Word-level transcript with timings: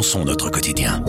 notre 0.00 0.50
quotidien. 0.50 1.04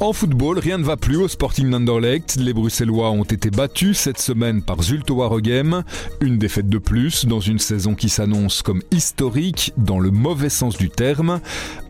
En 0.00 0.14
football, 0.14 0.58
rien 0.58 0.78
ne 0.78 0.84
va 0.84 0.96
plus 0.96 1.16
au 1.16 1.28
Sporting 1.28 1.70
d'Anderlecht. 1.70 2.36
Les 2.36 2.54
Bruxellois 2.54 3.10
ont 3.10 3.24
été 3.24 3.50
battus 3.50 3.98
cette 3.98 4.18
semaine 4.18 4.62
par 4.62 4.82
Zulte 4.82 5.10
Waregem. 5.10 5.82
Une 6.22 6.38
défaite 6.38 6.70
de 6.70 6.78
plus 6.78 7.26
dans 7.26 7.40
une 7.40 7.58
saison 7.58 7.94
qui 7.94 8.08
s'annonce 8.08 8.62
comme 8.62 8.82
historique 8.92 9.74
dans 9.76 9.98
le 9.98 10.10
mauvais 10.10 10.48
sens 10.48 10.78
du 10.78 10.88
terme. 10.88 11.40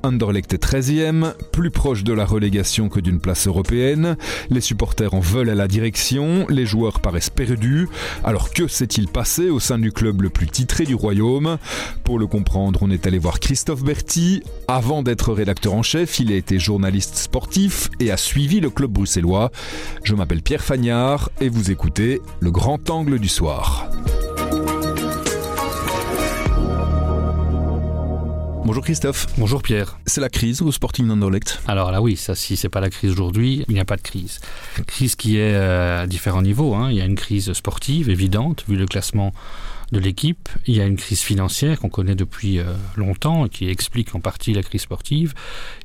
Anderlecht 0.02 0.52
est 0.52 0.62
13e, 0.62 1.34
plus 1.52 1.70
proche 1.70 2.04
de 2.04 2.12
la 2.12 2.24
relégation 2.24 2.88
que 2.88 3.00
d'une 3.00 3.20
place 3.20 3.46
européenne. 3.46 4.16
Les 4.50 4.60
supporters 4.60 5.14
en 5.14 5.20
veulent 5.20 5.50
à 5.50 5.54
la 5.54 5.68
direction, 5.68 6.46
les 6.48 6.66
joueurs 6.66 7.00
paraissent 7.00 7.30
perdus. 7.30 7.88
Alors 8.24 8.50
que 8.50 8.68
s'est-il 8.68 9.08
passé 9.08 9.50
au 9.50 9.60
sein 9.60 9.78
du 9.78 9.92
club 9.92 10.22
le 10.22 10.30
plus 10.30 10.46
titré 10.46 10.84
du 10.84 10.94
royaume? 10.94 11.58
Pour 12.04 12.18
le 12.18 12.26
comprendre, 12.26 12.80
on 12.82 12.90
est 12.90 13.06
allé 13.06 13.18
voir 13.18 13.40
Christophe 13.40 13.82
Berti. 13.82 14.42
Avant 14.66 15.02
d'être 15.02 15.32
rédacteur 15.32 15.74
en 15.74 15.82
chef, 15.82 16.20
il 16.20 16.32
a 16.32 16.36
été 16.36 16.58
journaliste 16.58 17.16
sportif 17.16 17.88
et 18.00 18.10
a 18.10 18.16
suivi 18.16 18.60
le 18.60 18.70
club 18.70 18.90
bruxellois. 18.90 19.50
Je 20.04 20.14
m'appelle 20.14 20.42
Pierre 20.42 20.64
Fagnard 20.64 21.30
et 21.40 21.48
vous 21.48 21.70
écoutez 21.70 22.20
Le 22.40 22.50
Grand 22.50 22.90
Angle 22.90 23.18
du 23.18 23.28
Soir. 23.28 23.88
Bonjour 28.68 28.84
Christophe. 28.84 29.28
Bonjour 29.38 29.62
Pierre. 29.62 29.98
C'est 30.04 30.20
la 30.20 30.28
crise 30.28 30.60
au 30.60 30.70
Sporting 30.70 31.08
d'Anderlecht 31.08 31.62
Alors 31.66 31.90
là 31.90 32.02
oui, 32.02 32.18
ça 32.18 32.34
si 32.34 32.54
c'est 32.54 32.68
pas 32.68 32.80
la 32.80 32.90
crise 32.90 33.10
aujourd'hui, 33.12 33.64
il 33.66 33.72
n'y 33.72 33.80
a 33.80 33.86
pas 33.86 33.96
de 33.96 34.02
crise. 34.02 34.40
Crise 34.86 35.16
qui 35.16 35.38
est 35.38 35.54
euh, 35.54 36.02
à 36.02 36.06
différents 36.06 36.42
niveaux. 36.42 36.74
Hein. 36.74 36.90
Il 36.90 36.98
y 36.98 37.00
a 37.00 37.06
une 37.06 37.14
crise 37.14 37.50
sportive 37.54 38.10
évidente 38.10 38.66
vu 38.68 38.76
le 38.76 38.84
classement 38.84 39.32
de 39.92 39.98
l'équipe. 40.00 40.48
Il 40.66 40.76
y 40.76 40.80
a 40.80 40.86
une 40.86 40.96
crise 40.96 41.20
financière 41.20 41.78
qu'on 41.78 41.88
connaît 41.88 42.14
depuis 42.14 42.58
euh, 42.58 42.72
longtemps 42.96 43.46
et 43.46 43.48
qui 43.48 43.68
explique 43.68 44.14
en 44.14 44.20
partie 44.20 44.52
la 44.52 44.62
crise 44.62 44.82
sportive. 44.82 45.34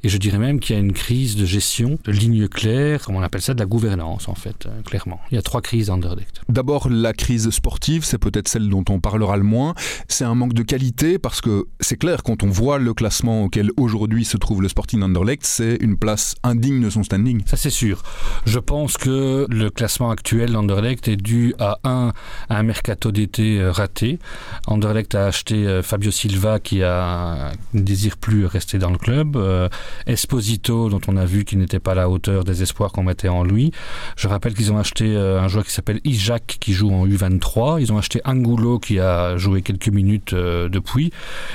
Et 0.03 0.09
je 0.09 0.17
dirais 0.17 0.37
même 0.37 0.59
qu'il 0.59 0.75
y 0.75 0.79
a 0.79 0.81
une 0.81 0.93
crise 0.93 1.35
de 1.35 1.45
gestion, 1.45 1.97
de 2.03 2.11
ligne 2.11 2.47
claire, 2.47 3.03
comme 3.03 3.15
on 3.15 3.21
appelle 3.21 3.41
ça, 3.41 3.53
de 3.53 3.59
la 3.59 3.65
gouvernance 3.65 4.27
en 4.27 4.35
fait, 4.35 4.65
euh, 4.65 4.81
clairement. 4.81 5.19
Il 5.31 5.35
y 5.35 5.37
a 5.37 5.41
trois 5.41 5.61
crises 5.61 5.89
Anderlecht. 5.89 6.41
D'abord, 6.49 6.89
la 6.89 7.13
crise 7.13 7.49
sportive, 7.49 8.03
c'est 8.03 8.17
peut-être 8.17 8.47
celle 8.47 8.69
dont 8.69 8.85
on 8.89 8.99
parlera 8.99 9.37
le 9.37 9.43
moins. 9.43 9.73
C'est 10.07 10.25
un 10.25 10.35
manque 10.35 10.53
de 10.53 10.63
qualité 10.63 11.19
parce 11.19 11.41
que 11.41 11.65
c'est 11.79 11.97
clair, 11.97 12.23
quand 12.23 12.43
on 12.43 12.49
voit 12.49 12.79
le 12.79 12.93
classement 12.93 13.43
auquel 13.43 13.71
aujourd'hui 13.77 14.25
se 14.25 14.37
trouve 14.37 14.61
le 14.61 14.67
Sporting 14.67 15.01
Anderlecht, 15.01 15.45
c'est 15.45 15.77
une 15.81 15.97
place 15.97 16.35
indigne 16.43 16.81
de 16.81 16.89
son 16.89 17.03
standing. 17.03 17.43
Ça 17.45 17.57
c'est 17.57 17.69
sûr. 17.69 18.03
Je 18.45 18.59
pense 18.59 18.97
que 18.97 19.45
le 19.49 19.69
classement 19.69 20.11
actuel 20.11 20.51
d'Anderlecht 20.51 21.07
est 21.07 21.15
dû 21.17 21.53
à 21.59 21.79
un, 21.83 22.11
à 22.49 22.57
un 22.57 22.63
mercato 22.63 23.11
d'été 23.11 23.59
euh, 23.59 23.71
raté 23.93 24.19
Anderlecht 24.67 25.15
a 25.15 25.27
acheté 25.27 25.67
euh, 25.67 25.83
Fabio 25.83 26.09
Silva 26.11 26.59
qui 26.59 26.83
a, 26.83 27.51
ne 27.73 27.81
désire 27.81 28.17
plus 28.17 28.45
rester 28.45 28.77
dans 28.77 28.89
le 28.89 28.97
club. 28.97 29.35
Euh, 29.35 29.69
Esposito, 30.07 30.89
dont 30.89 31.01
on 31.07 31.17
a 31.17 31.25
vu 31.25 31.45
qu'il 31.45 31.59
n'était 31.59 31.79
pas 31.79 31.91
à 31.91 31.95
la 31.95 32.09
hauteur 32.09 32.43
des 32.43 32.63
espoirs 32.63 32.91
qu'on 32.91 33.03
mettait 33.03 33.29
en 33.29 33.43
lui. 33.43 33.71
Je 34.15 34.27
rappelle 34.27 34.53
qu'ils 34.53 34.71
ont 34.71 34.77
acheté 34.77 35.15
euh, 35.15 35.41
un 35.41 35.47
joueur 35.47 35.65
qui 35.65 35.71
s'appelle 35.71 35.99
Isaac 36.03 36.57
qui 36.59 36.73
joue 36.73 36.91
en 36.91 37.05
U23. 37.07 37.81
Ils 37.81 37.91
ont 37.93 37.97
acheté 37.97 38.21
Angulo 38.25 38.79
qui 38.79 38.99
a 38.99 39.37
joué 39.37 39.61
quelques 39.61 39.89
minutes 39.89 40.33
depuis. 40.33 41.11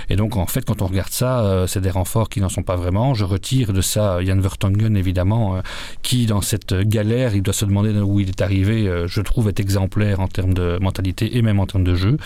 Et 0.09 0.17
donc 0.17 0.37
en 0.37 0.47
fait 0.47 0.65
quand 0.65 0.83
on 0.83 0.87
regarde 0.87 1.11
ça, 1.11 1.65
c'est 1.67 1.81
des 1.81 1.91
renforts 1.91 2.29
qui 2.29 2.41
n'en 2.41 2.49
sont 2.49 2.63
pas 2.63 2.77
vraiment. 2.77 3.15
Je 3.15 3.25
retire 3.25 3.73
de 3.73 3.81
ça 3.81 4.23
Jan 4.23 4.39
Vertonghen 4.39 4.97
évidemment, 4.97 5.61
qui 6.03 6.27
dans 6.27 6.41
cette 6.41 6.75
galère, 6.75 7.35
il 7.35 7.43
doit 7.43 7.55
se 7.55 7.65
demander 7.65 7.91
où 7.99 8.21
il 8.21 8.29
est 8.29 8.41
arrivé, 8.41 9.05
je 9.07 9.21
trouve 9.21 9.49
est 9.49 9.61
exemplaire 9.61 10.21
en 10.21 10.29
termes 10.29 10.55
de 10.55 10.79
mentalité 10.81 11.37
et 11.37 11.43
même 11.43 11.61
en 11.61 11.67
termes 11.67 11.85
de 11.85 11.95
jeu. 11.95 12.19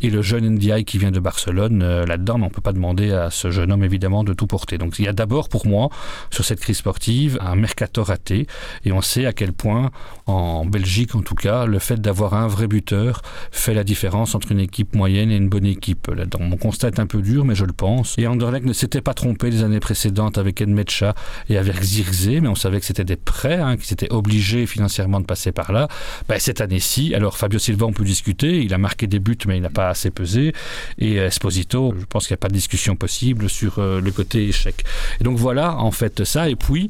Et 0.00 0.10
le 0.10 0.22
jeune 0.22 0.48
Ndiaye 0.48 0.84
qui 0.84 0.98
vient 0.98 1.10
de 1.10 1.20
Barcelone, 1.20 1.82
euh, 1.82 2.06
là-dedans, 2.06 2.34
on 2.36 2.46
ne 2.46 2.48
peut 2.48 2.60
pas 2.60 2.72
demander 2.72 3.12
à 3.12 3.30
ce 3.30 3.50
jeune 3.50 3.72
homme 3.72 3.84
évidemment 3.84 4.24
de 4.24 4.32
tout 4.32 4.46
porter. 4.46 4.78
Donc 4.78 4.98
il 4.98 5.04
y 5.04 5.08
a 5.08 5.12
d'abord 5.12 5.48
pour 5.48 5.66
moi, 5.66 5.90
sur 6.30 6.44
cette 6.44 6.60
crise 6.60 6.78
sportive, 6.78 7.38
un 7.40 7.56
mercato 7.56 8.02
raté. 8.02 8.46
Et 8.84 8.92
on 8.92 9.00
sait 9.00 9.26
à 9.26 9.32
quel 9.32 9.52
point, 9.52 9.90
en 10.26 10.64
Belgique 10.64 11.14
en 11.14 11.22
tout 11.22 11.34
cas, 11.34 11.66
le 11.66 11.78
fait 11.78 12.00
d'avoir 12.00 12.34
un 12.34 12.46
vrai 12.46 12.66
buteur 12.66 13.22
fait 13.50 13.74
la 13.74 13.84
différence 13.84 14.34
entre 14.34 14.52
une 14.52 14.60
équipe 14.60 14.94
moyenne 14.94 15.30
et 15.30 15.36
une 15.36 15.48
bonne 15.48 15.66
équipe. 15.66 16.08
Là-dedans, 16.08 16.40
mon 16.40 16.56
constat 16.56 16.88
est 16.88 17.00
un 17.00 17.06
peu 17.06 17.22
dur, 17.22 17.44
mais 17.44 17.54
je 17.54 17.64
le 17.64 17.72
pense. 17.72 18.14
Et 18.18 18.26
Anderlecht 18.26 18.66
ne 18.66 18.72
s'était 18.72 19.00
pas 19.00 19.14
trompé 19.14 19.50
les 19.50 19.62
années 19.62 19.80
précédentes 19.80 20.38
avec 20.38 20.60
Enmecha 20.60 21.14
et 21.48 21.58
avec 21.58 21.82
Zirze, 21.82 22.40
mais 22.40 22.48
on 22.48 22.54
savait 22.54 22.80
que 22.80 22.86
c'était 22.86 23.04
des 23.04 23.16
prêts, 23.16 23.60
hein, 23.60 23.76
qu'ils 23.76 23.92
étaient 23.92 24.12
obligés 24.12 24.66
financièrement 24.66 25.20
de 25.20 25.26
passer 25.26 25.52
par 25.52 25.72
là. 25.72 25.88
Ben, 26.28 26.38
cette 26.38 26.60
année-ci, 26.60 27.14
alors 27.14 27.36
Fabio 27.36 27.58
Silva, 27.58 27.86
on 27.86 27.92
peut 27.92 28.04
discuter, 28.04 28.62
il 28.62 28.74
a 28.74 28.78
marqué 28.78 29.06
des 29.06 29.18
buts 29.18 29.36
mais 29.46 29.56
il 29.56 29.62
n'a 29.62 29.70
pas 29.70 29.88
assez 29.88 30.10
pesé. 30.10 30.52
Et 30.98 31.16
Esposito, 31.16 31.94
je 31.98 32.04
pense 32.04 32.26
qu'il 32.26 32.34
n'y 32.34 32.38
a 32.38 32.42
pas 32.42 32.48
de 32.48 32.54
discussion 32.54 32.96
possible 32.96 33.48
sur 33.48 33.78
euh, 33.78 34.00
le 34.00 34.10
côté 34.10 34.48
échec. 34.48 34.84
Et 35.20 35.24
donc 35.24 35.38
voilà, 35.38 35.76
en 35.76 35.90
fait, 35.90 36.24
ça. 36.24 36.48
Et 36.48 36.56
puis, 36.56 36.88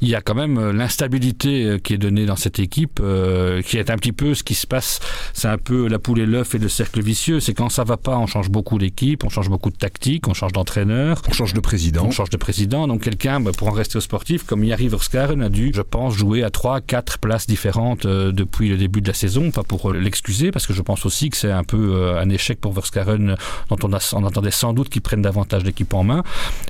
il 0.00 0.08
y 0.08 0.14
a 0.14 0.20
quand 0.20 0.34
même 0.34 0.58
euh, 0.58 0.72
l'instabilité 0.72 1.64
euh, 1.64 1.78
qui 1.78 1.94
est 1.94 1.98
donnée 1.98 2.26
dans 2.26 2.36
cette 2.36 2.58
équipe, 2.58 3.00
qui 3.64 3.76
est 3.76 3.90
un 3.90 3.96
petit 3.96 4.12
peu 4.12 4.34
ce 4.34 4.42
qui 4.42 4.54
se 4.54 4.66
passe. 4.66 5.00
C'est 5.32 5.48
un 5.48 5.58
peu 5.58 5.88
la 5.88 5.98
poule 5.98 6.20
et 6.20 6.26
l'œuf 6.26 6.54
et 6.54 6.58
le 6.58 6.68
cercle 6.68 7.02
vicieux. 7.02 7.40
C'est 7.40 7.54
quand 7.54 7.68
ça 7.68 7.84
va 7.84 7.96
pas, 7.96 8.16
on 8.18 8.26
change 8.26 8.50
beaucoup 8.50 8.78
d'équipe, 8.78 9.24
on 9.24 9.28
change 9.28 9.48
beaucoup 9.48 9.70
de 9.70 9.76
tactique, 9.76 10.28
on 10.28 10.34
change 10.34 10.52
d'entraîneur. 10.52 11.22
On 11.28 11.32
change 11.32 11.54
de 11.54 11.60
président. 11.60 12.04
On 12.04 12.10
change 12.10 12.30
de 12.30 12.36
président. 12.36 12.86
Donc 12.86 13.02
quelqu'un, 13.02 13.40
bah, 13.40 13.52
pour 13.56 13.68
en 13.68 13.72
rester 13.72 13.98
au 13.98 14.00
sportif, 14.00 14.44
comme 14.44 14.64
y 14.64 14.72
arrive 14.72 14.94
Oscar, 14.94 15.30
a 15.30 15.48
dû, 15.48 15.72
je 15.74 15.82
pense, 15.82 16.14
jouer 16.14 16.42
à 16.42 16.50
trois, 16.50 16.80
quatre 16.80 17.18
places 17.18 17.46
différentes 17.46 18.06
depuis 18.06 18.68
le 18.68 18.76
début 18.76 19.00
de 19.00 19.08
la 19.08 19.14
saison. 19.14 19.50
Pas 19.50 19.62
pour 19.62 19.92
l'excuser, 19.92 20.50
parce 20.50 20.66
que 20.66 20.74
je 20.74 20.82
pense 20.82 21.06
aussi 21.06 21.30
que 21.30 21.36
c'est 21.36 21.50
un 21.50 21.64
peu 21.64 21.87
euh, 21.90 22.20
un 22.20 22.28
échec 22.30 22.60
pour 22.60 22.72
Verskaren 22.72 23.36
dont 23.68 23.76
on, 23.82 23.92
a, 23.92 24.26
attendait 24.26 24.50
sans 24.50 24.72
doute 24.72 24.88
qu'ils 24.88 25.02
prennent 25.02 25.22
davantage 25.22 25.62
d'équipe 25.62 25.92
en 25.94 26.04
main. 26.04 26.22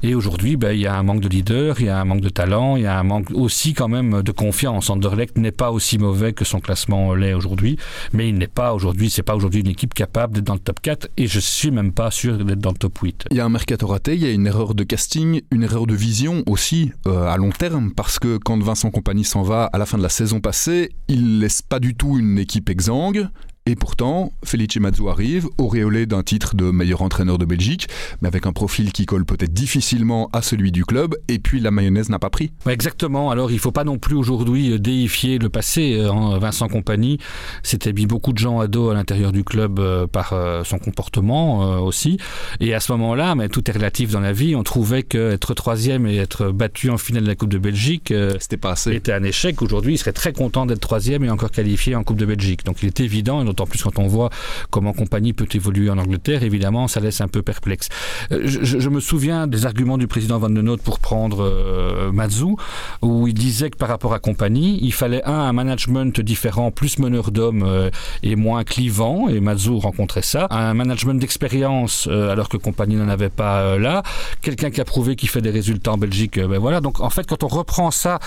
Et 0.02 0.14
aujourd'hui, 0.14 0.56
ben, 0.56 0.72
il 0.72 0.80
y 0.80 0.86
a 0.86 0.94
un 0.94 1.02
manque 1.02 1.20
de 1.20 1.28
leader, 1.28 1.80
il 1.80 1.86
y 1.86 1.88
a 1.88 2.00
un 2.00 2.04
manque 2.04 2.20
de 2.20 2.28
talent, 2.28 2.76
il 2.76 2.82
y 2.82 2.86
a 2.86 2.98
un 2.98 3.02
manque 3.02 3.30
aussi 3.32 3.74
quand 3.74 3.88
même 3.88 4.22
de 4.22 4.32
confiance. 4.32 4.90
Anderlecht 4.90 5.36
n'est 5.38 5.52
pas 5.52 5.70
aussi 5.70 5.98
mauvais 5.98 6.32
que 6.32 6.44
son 6.44 6.60
classement 6.60 7.14
l'est 7.14 7.34
aujourd'hui, 7.34 7.78
mais 8.12 8.28
il 8.28 8.36
n'est 8.36 8.46
pas 8.46 8.74
aujourd'hui, 8.74 9.10
c'est 9.10 9.22
pas 9.22 9.36
aujourd'hui 9.36 9.60
une 9.60 9.68
équipe 9.68 9.94
capable 9.94 10.34
d'être 10.34 10.44
dans 10.44 10.54
le 10.54 10.60
top 10.60 10.80
4 10.80 11.08
et 11.16 11.26
je 11.26 11.40
suis 11.40 11.70
même 11.70 11.92
pas 11.92 12.10
sûr 12.10 12.44
d'être 12.44 12.58
dans 12.58 12.70
le 12.70 12.76
top 12.76 12.98
8. 12.98 13.26
Il 13.30 13.36
y 13.36 13.40
a 13.40 13.44
un 13.44 13.48
mercato 13.48 13.86
raté, 13.86 14.14
il 14.14 14.22
y 14.22 14.26
a 14.26 14.30
une 14.30 14.46
erreur 14.46 14.74
de 14.74 14.84
casting, 14.84 15.42
une 15.50 15.62
erreur 15.62 15.86
de 15.86 15.94
vision 15.94 16.42
aussi 16.46 16.92
euh, 17.06 17.26
à 17.26 17.36
long 17.36 17.50
terme 17.50 17.92
parce 17.92 18.18
que 18.18 18.38
quand 18.38 18.58
Vincent 18.62 18.90
Compagnie 18.90 19.24
s'en 19.24 19.42
va 19.42 19.64
à 19.72 19.78
la 19.78 19.86
fin 19.86 19.98
de 19.98 20.02
la 20.02 20.08
saison 20.08 20.40
passée, 20.40 20.90
il 21.08 21.40
laisse 21.40 21.62
pas 21.62 21.80
du 21.80 21.94
tout 21.94 22.18
une 22.18 22.38
équipe 22.38 22.70
exsangue, 22.70 23.28
et 23.68 23.76
pourtant, 23.76 24.32
Felice 24.46 24.78
Mazzu 24.80 25.08
arrive, 25.10 25.46
auréolé 25.58 26.06
d'un 26.06 26.22
titre 26.22 26.56
de 26.56 26.70
meilleur 26.70 27.02
entraîneur 27.02 27.36
de 27.36 27.44
Belgique, 27.44 27.86
mais 28.22 28.28
avec 28.28 28.46
un 28.46 28.54
profil 28.54 28.92
qui 28.92 29.04
colle 29.04 29.26
peut-être 29.26 29.52
difficilement 29.52 30.30
à 30.32 30.40
celui 30.40 30.72
du 30.72 30.86
club, 30.86 31.14
et 31.28 31.38
puis 31.38 31.60
la 31.60 31.70
mayonnaise 31.70 32.08
n'a 32.08 32.18
pas 32.18 32.30
pris. 32.30 32.50
Exactement, 32.66 33.30
alors 33.30 33.50
il 33.50 33.56
ne 33.56 33.60
faut 33.60 33.70
pas 33.70 33.84
non 33.84 33.98
plus 33.98 34.16
aujourd'hui 34.16 34.72
euh, 34.72 34.78
déifier 34.78 35.36
le 35.36 35.50
passé. 35.50 35.98
Euh, 35.98 36.38
Vincent 36.38 36.66
Compagnie 36.68 37.18
s'était 37.62 37.92
mis 37.92 38.06
beaucoup 38.06 38.32
de 38.32 38.38
gens 38.38 38.58
à 38.58 38.68
dos 38.68 38.88
à 38.88 38.94
l'intérieur 38.94 39.32
du 39.32 39.44
club 39.44 39.80
euh, 39.80 40.06
par 40.06 40.32
son 40.64 40.78
comportement 40.78 41.82
aussi, 41.82 42.16
et 42.60 42.72
à 42.72 42.80
ce 42.80 42.90
moment-là, 42.92 43.34
mais 43.34 43.50
tout 43.50 43.70
est 43.70 43.74
relatif 43.74 44.12
dans 44.12 44.20
la 44.20 44.32
vie, 44.32 44.56
on 44.56 44.62
trouvait 44.62 45.02
qu'être 45.02 45.52
troisième 45.52 46.06
et 46.06 46.16
être 46.16 46.52
battu 46.52 46.88
en 46.88 46.96
finale 46.96 47.24
de 47.24 47.28
la 47.28 47.34
Coupe 47.34 47.50
de 47.50 47.58
Belgique 47.58 48.14
c'était 48.40 48.56
pas 48.56 48.72
assez. 48.72 48.94
était 48.94 49.12
un 49.12 49.22
échec. 49.22 49.60
Aujourd'hui, 49.60 49.94
il 49.94 49.98
serait 49.98 50.12
très 50.12 50.32
content 50.32 50.64
d'être 50.64 50.80
troisième 50.80 51.22
et 51.24 51.30
encore 51.30 51.50
qualifié 51.50 51.94
en 51.94 52.02
Coupe 52.02 52.16
de 52.16 52.24
Belgique. 52.24 52.64
Donc 52.64 52.82
il 52.82 52.86
est 52.86 53.00
évident, 53.00 53.42
en 53.60 53.66
plus 53.66 53.82
quand 53.82 53.98
on 53.98 54.06
voit 54.06 54.30
comment 54.70 54.92
compagnie 54.92 55.32
peut 55.32 55.48
évoluer 55.52 55.90
en 55.90 55.98
Angleterre, 55.98 56.42
évidemment, 56.42 56.88
ça 56.88 57.00
laisse 57.00 57.20
un 57.20 57.28
peu 57.28 57.42
perplexe. 57.42 57.88
Euh, 58.32 58.42
je, 58.44 58.88
me 58.88 59.00
souviens 59.00 59.46
des 59.46 59.66
arguments 59.66 59.98
du 59.98 60.06
président 60.06 60.38
Van 60.38 60.50
den 60.50 60.62
Noot 60.62 60.82
pour 60.82 60.98
prendre 60.98 61.42
euh, 61.42 62.12
Mazou, 62.12 62.56
où 63.02 63.26
il 63.26 63.34
disait 63.34 63.70
que 63.70 63.76
par 63.76 63.88
rapport 63.88 64.14
à 64.14 64.18
compagnie, 64.18 64.78
il 64.82 64.92
fallait 64.92 65.22
un, 65.24 65.52
management 65.52 66.20
différent, 66.20 66.70
plus 66.70 66.98
meneur 66.98 67.30
d'hommes 67.30 67.64
euh, 67.64 67.90
et 68.22 68.36
moins 68.36 68.64
clivant, 68.64 69.28
et 69.28 69.40
Mazou 69.40 69.78
rencontrait 69.78 70.22
ça, 70.22 70.46
un 70.50 70.74
management 70.74 71.14
d'expérience, 71.14 72.08
euh, 72.10 72.30
alors 72.30 72.48
que 72.48 72.56
compagnie 72.56 72.96
n'en 72.96 73.08
avait 73.08 73.28
pas 73.28 73.78
là, 73.78 74.02
quelqu'un 74.42 74.70
qui 74.70 74.80
a 74.80 74.84
prouvé 74.84 75.16
qu'il 75.16 75.28
fait 75.28 75.40
des 75.40 75.50
résultats 75.50 75.92
en 75.92 75.98
Belgique, 75.98 76.38
ben 76.38 76.58
voilà. 76.58 76.80
Donc 76.80 77.00
en 77.00 77.10
fait, 77.10 77.26
quand 77.26 77.42
on 77.42 77.48
reprend 77.48 77.90
ça 77.90 78.18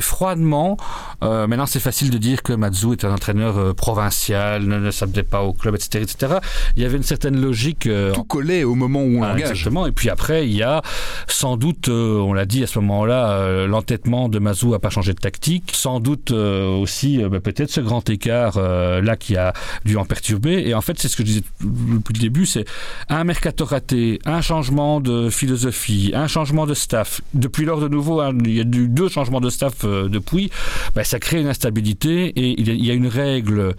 froidement, 0.00 0.76
maintenant 1.20 1.66
c'est 1.66 1.80
facile 1.80 2.10
de 2.10 2.18
dire 2.18 2.42
que 2.42 2.52
Mazou 2.52 2.92
est 2.92 3.04
un 3.04 3.12
entraîneur 3.12 3.74
provincial, 3.74 4.71
ne 4.78 4.90
s'adaptait 4.90 5.22
pas 5.22 5.42
au 5.42 5.52
club, 5.52 5.74
etc., 5.74 6.04
etc. 6.04 6.34
Il 6.76 6.82
y 6.82 6.86
avait 6.86 6.96
une 6.96 7.02
certaine 7.02 7.40
logique. 7.40 7.86
Euh, 7.86 8.12
Tout 8.12 8.24
collait 8.24 8.64
au 8.64 8.74
moment 8.74 9.02
où 9.02 9.18
on 9.18 9.22
ah, 9.22 9.28
l'engage. 9.28 9.50
Exactement. 9.50 9.86
Et 9.86 9.92
puis 9.92 10.10
après, 10.10 10.46
il 10.46 10.54
y 10.54 10.62
a 10.62 10.82
sans 11.28 11.56
doute, 11.56 11.88
euh, 11.88 12.18
on 12.18 12.32
l'a 12.32 12.46
dit 12.46 12.62
à 12.62 12.66
ce 12.66 12.78
moment-là, 12.80 13.30
euh, 13.30 13.66
l'entêtement 13.66 14.28
de 14.28 14.38
Mazou 14.38 14.74
a 14.74 14.78
pas 14.78 14.90
changé 14.90 15.12
de 15.12 15.18
tactique. 15.18 15.72
Sans 15.74 16.00
doute 16.00 16.30
aussi, 16.30 17.22
bah, 17.24 17.40
peut-être 17.40 17.70
ce 17.70 17.80
grand 17.80 18.08
écart 18.08 18.58
là 18.60 19.16
qui 19.16 19.36
a 19.36 19.52
dû 19.84 19.96
en 19.96 20.04
perturber. 20.04 20.62
Et 20.66 20.74
en 20.74 20.80
fait, 20.80 20.98
c'est 20.98 21.08
ce 21.08 21.16
que 21.16 21.22
je 21.22 21.28
disais 21.28 21.42
depuis 21.60 22.14
le 22.14 22.20
début, 22.20 22.46
c'est 22.46 22.64
un 23.08 23.24
mercato 23.24 23.64
raté, 23.64 24.18
un 24.24 24.40
changement 24.40 25.00
de 25.00 25.30
philosophie, 25.30 26.12
un 26.14 26.26
changement 26.26 26.66
de 26.66 26.74
staff. 26.74 27.20
Depuis 27.34 27.64
lors 27.64 27.80
de 27.80 27.88
nouveau, 27.88 28.20
hein, 28.20 28.32
il 28.44 28.54
y 28.54 28.60
a 28.60 28.62
eu 28.62 28.88
deux 28.88 29.08
changements 29.08 29.40
de 29.40 29.50
staff 29.50 29.84
depuis. 29.84 30.50
Bah, 30.94 31.04
ça 31.04 31.18
crée 31.18 31.40
une 31.40 31.48
instabilité 31.48 32.26
et 32.26 32.60
il 32.60 32.84
y 32.84 32.90
a 32.90 32.94
une 32.94 33.06
règle 33.06 33.74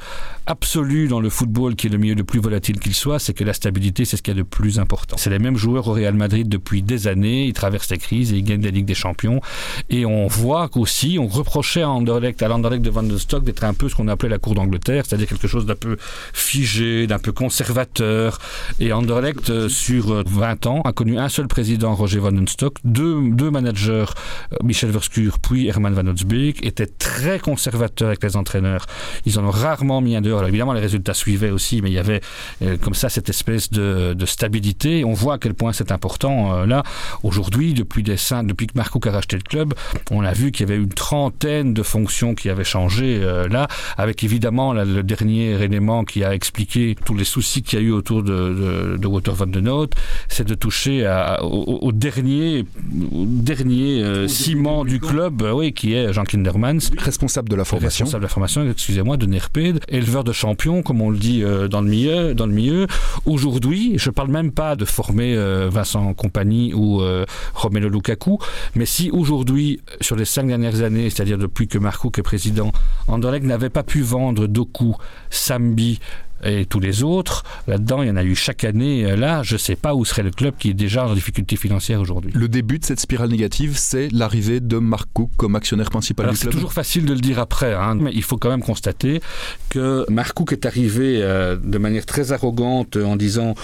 absolue 0.46 1.08
dans 1.08 1.20
le 1.20 1.30
football, 1.30 1.76
qui 1.76 1.88
est 1.88 1.90
le 1.90 1.98
milieu 1.98 2.16
le 2.16 2.24
plus 2.24 2.40
volatile 2.40 2.80
qu'il 2.80 2.94
soit, 2.94 3.20
c'est 3.20 3.34
que 3.34 3.44
la 3.44 3.54
stabilité, 3.54 4.06
c'est 4.06 4.18
ce 4.18 4.22
qu'il 4.22 4.34
y 4.34 4.38
a 4.38 4.42
de 4.42 4.48
plus 4.48 4.80
important. 4.80 5.16
C'est 5.18 5.30
les 5.30 5.40
mêmes 5.40 5.58
joueurs 5.58 5.88
au 5.88 5.94
Real 5.94 6.14
Madrid 6.14 6.50
depuis 6.50 6.82
des 6.82 7.08
années, 7.08 7.46
ils 7.46 7.54
traversent 7.54 7.90
les 7.92 7.98
crises 7.98 8.34
et 8.34 8.38
ils 8.38 8.44
gagnent 8.44 8.64
la 8.64 8.72
Ligue 8.72 8.86
des 8.86 8.94
Champions. 8.94 9.42
Et 9.90 10.06
on 10.06 10.28
voit 10.28 10.68
qu'aussi, 10.68 11.18
on 11.20 11.28
reprochait 11.28 11.82
à 11.82 11.90
Anderlecht, 11.90 12.42
à 12.42 12.48
l'Anderlecht 12.48 12.84
de 12.84 12.90
Van 12.90 13.04
de 13.04 13.18
Stock 13.18 13.44
d'être 13.44 13.64
un 13.64 13.74
peu 13.74 13.88
ce 13.90 13.96
qu'on 13.96 14.08
appelait 14.08 14.30
la 14.30 14.38
cour 14.38 14.56
d'Angleterre, 14.56 15.04
c'est-à-dire 15.08 15.28
quelque 15.28 15.48
chose 15.48 15.66
d'un 15.66 15.76
peu 15.76 15.98
figé, 16.34 17.08
d'un 17.08 17.20
peu 17.20 17.32
conservateur. 17.32 18.40
Et 18.80 18.92
Anderlecht, 18.92 19.50
euh, 19.50 19.70
sur 19.70 20.24
20 20.26 20.66
ans, 20.68 20.82
a 20.82 20.92
connu 20.92 21.18
un 21.18 21.30
seul 21.30 21.48
président, 21.48 21.96
Roger 21.96 22.20
Van 22.20 22.32
den 22.32 22.48
Stock, 22.48 22.78
deux, 22.84 23.30
deux 23.30 23.52
managers, 23.52 24.06
euh, 24.52 24.58
Michel 24.64 24.92
Verskur 24.92 25.40
puis 25.40 25.68
Herman 25.68 25.94
Van 25.94 26.08
Otsbeek, 26.08 26.66
étaient 26.66 26.88
très 26.88 27.40
conservateurs 27.40 28.10
avec 28.10 28.24
les 28.24 28.36
entraîneurs. 28.36 28.86
Ils 29.26 29.40
en 29.40 29.46
ont 29.46 29.52
rarement 29.52 30.02
mis 30.02 30.16
un 30.16 30.22
dehors. 30.22 30.33
Alors 30.38 30.50
évidemment, 30.50 30.74
les 30.74 30.82
résultats 30.82 31.14
suivaient 31.14 31.52
aussi, 31.52 31.82
mais 31.82 31.90
il 31.90 31.94
y 31.94 32.00
avait 32.00 32.22
euh, 32.62 32.78
comme 32.78 32.94
ça 32.94 33.10
cette 33.10 33.30
espèce 33.30 33.72
de, 33.72 34.14
de 34.14 34.26
stabilité. 34.26 35.04
On 35.06 35.14
voit 35.14 35.36
à 35.36 35.38
quel 35.38 35.54
point 35.54 35.74
c'est 35.74 35.92
important 35.92 36.66
là. 36.66 36.84
Aujourd'hui, 37.24 37.74
depuis, 37.74 38.04
des, 38.04 38.16
depuis 38.44 38.68
que 38.68 38.74
Marco 38.76 39.00
a 39.06 39.12
racheté 39.12 39.36
le 39.36 39.44
club, 39.44 39.74
on 40.12 40.24
a 40.24 40.34
vu 40.34 40.52
qu'il 40.52 40.68
y 40.68 40.72
avait 40.72 40.82
une 40.82 40.90
trentaine 40.90 41.74
de 41.74 41.84
fonctions 41.84 42.36
qui 42.36 42.50
avaient 42.50 42.64
changé 42.64 43.20
là, 43.50 43.68
avec 43.98 44.24
évidemment 44.24 44.74
le 44.74 45.04
dernier 45.04 45.62
élément 45.62 46.04
qui 46.04 46.24
a 46.24 46.34
expliqué 46.34 46.96
tous 47.06 47.16
les 47.16 47.24
soucis 47.24 47.62
qu'il 47.62 47.80
y 47.80 47.82
a 47.82 47.86
eu 47.86 47.92
autour 47.92 48.24
de, 48.24 48.32
de, 48.32 48.98
de 48.98 49.08
Water 49.08 49.34
Van 49.34 49.48
Den 49.48 49.64
Note, 49.64 49.94
c'est 50.28 50.48
de 50.48 50.56
toucher 50.56 51.06
à, 51.06 51.44
au, 51.44 51.80
au, 51.82 51.92
dernier, 51.92 52.66
au 53.12 53.26
dernier 53.26 54.04
euh, 54.04 54.28
ciment 54.28 54.84
du 54.84 55.00
club, 55.00 55.42
euh, 55.42 55.52
oui, 55.52 55.74
qui 55.74 55.94
est 55.94 56.12
Jean 56.12 56.24
Kindermans. 56.24 56.80
Responsable 56.98 57.50
de 57.50 57.56
la 57.56 57.66
formation. 57.66 58.06
Responsable 58.06 58.22
de 58.22 58.26
la 58.26 58.30
formation, 58.30 58.70
excusez-moi, 58.70 59.18
de 59.18 59.26
Nerped, 59.26 59.80
éleveur 59.88 60.23
de 60.24 60.32
champions, 60.32 60.82
comme 60.82 61.02
on 61.02 61.10
le 61.10 61.18
dit 61.18 61.44
euh, 61.44 61.68
dans 61.68 61.82
le 61.82 61.90
milieu. 61.90 62.34
Dans 62.34 62.46
le 62.46 62.54
milieu. 62.54 62.88
Aujourd'hui, 63.26 63.94
je 63.98 64.10
ne 64.10 64.14
parle 64.14 64.30
même 64.30 64.52
pas 64.52 64.76
de 64.76 64.86
former 64.86 65.36
euh, 65.36 65.70
Vincent 65.72 66.14
Compagnie 66.14 66.74
ou 66.74 67.02
euh, 67.02 67.26
Romelu 67.54 67.90
Lukaku, 67.90 68.40
mais 68.76 68.86
si 68.86 69.12
aujourd'hui, 69.12 69.82
sur 70.02 70.16
les 70.16 70.26
cinq 70.26 70.48
dernières 70.48 70.82
années, 70.82 71.10
c'est-à-dire 71.10 71.38
depuis 71.38 71.68
que 71.68 71.78
Marco 71.78 72.12
est 72.18 72.22
président, 72.22 72.72
Anderlecht 73.08 73.46
n'avait 73.46 73.70
pas 73.70 73.84
pu 73.84 74.02
vendre 74.02 74.48
Doku, 74.48 74.96
Sambi, 75.30 76.00
et 76.46 76.66
tous 76.66 76.80
les 76.80 77.04
autres. 77.04 77.44
Là-dedans, 77.68 78.02
il 78.02 78.08
y 78.08 78.12
en 78.12 78.16
a 78.16 78.24
eu 78.24 78.36
chaque 78.36 78.64
année. 78.64 79.06
Euh, 79.06 79.16
là, 79.16 79.44
je 79.44 79.54
ne 79.54 79.60
sais 79.60 79.76
pas 79.76 79.96
où 79.96 80.06
serait 80.06 80.24
le 80.24 80.32
club 80.32 80.56
qui 80.58 80.70
est 80.70 80.74
déjà 80.74 81.06
en 81.06 81.14
difficulté 81.14 81.56
financière 81.56 82.02
aujourd'hui. 82.02 82.32
Le 82.34 82.48
début 82.48 82.80
de 82.80 82.86
cette 82.86 83.00
spirale 83.00 83.30
négative, 83.30 83.74
c'est 83.76 84.10
l'arrivée 84.12 84.60
de 84.60 84.78
Mark 84.78 85.08
Cook 85.14 85.30
comme 85.38 85.56
actionnaire 85.56 85.90
principal 85.90 86.26
Alors, 86.26 86.34
du 86.34 86.40
club. 86.40 86.52
C'est 86.52 86.58
toujours 86.58 86.74
facile 86.74 87.06
de 87.06 87.14
le 87.14 87.20
dire 87.20 87.40
après, 87.40 87.74
hein, 87.74 87.96
mais 87.96 88.12
il 88.14 88.24
faut 88.24 88.38
quand 88.38 88.50
même 88.50 88.64
constater 88.64 89.22
que 89.70 90.06
Mark 90.10 90.34
Cook 90.34 90.52
est 90.54 90.66
arrivé 90.66 91.20
euh, 91.22 91.56
de 91.56 91.78
manière 91.78 92.06
très 92.06 92.32
arrogante 92.32 92.98
en 92.98 93.16
disant 93.16 93.56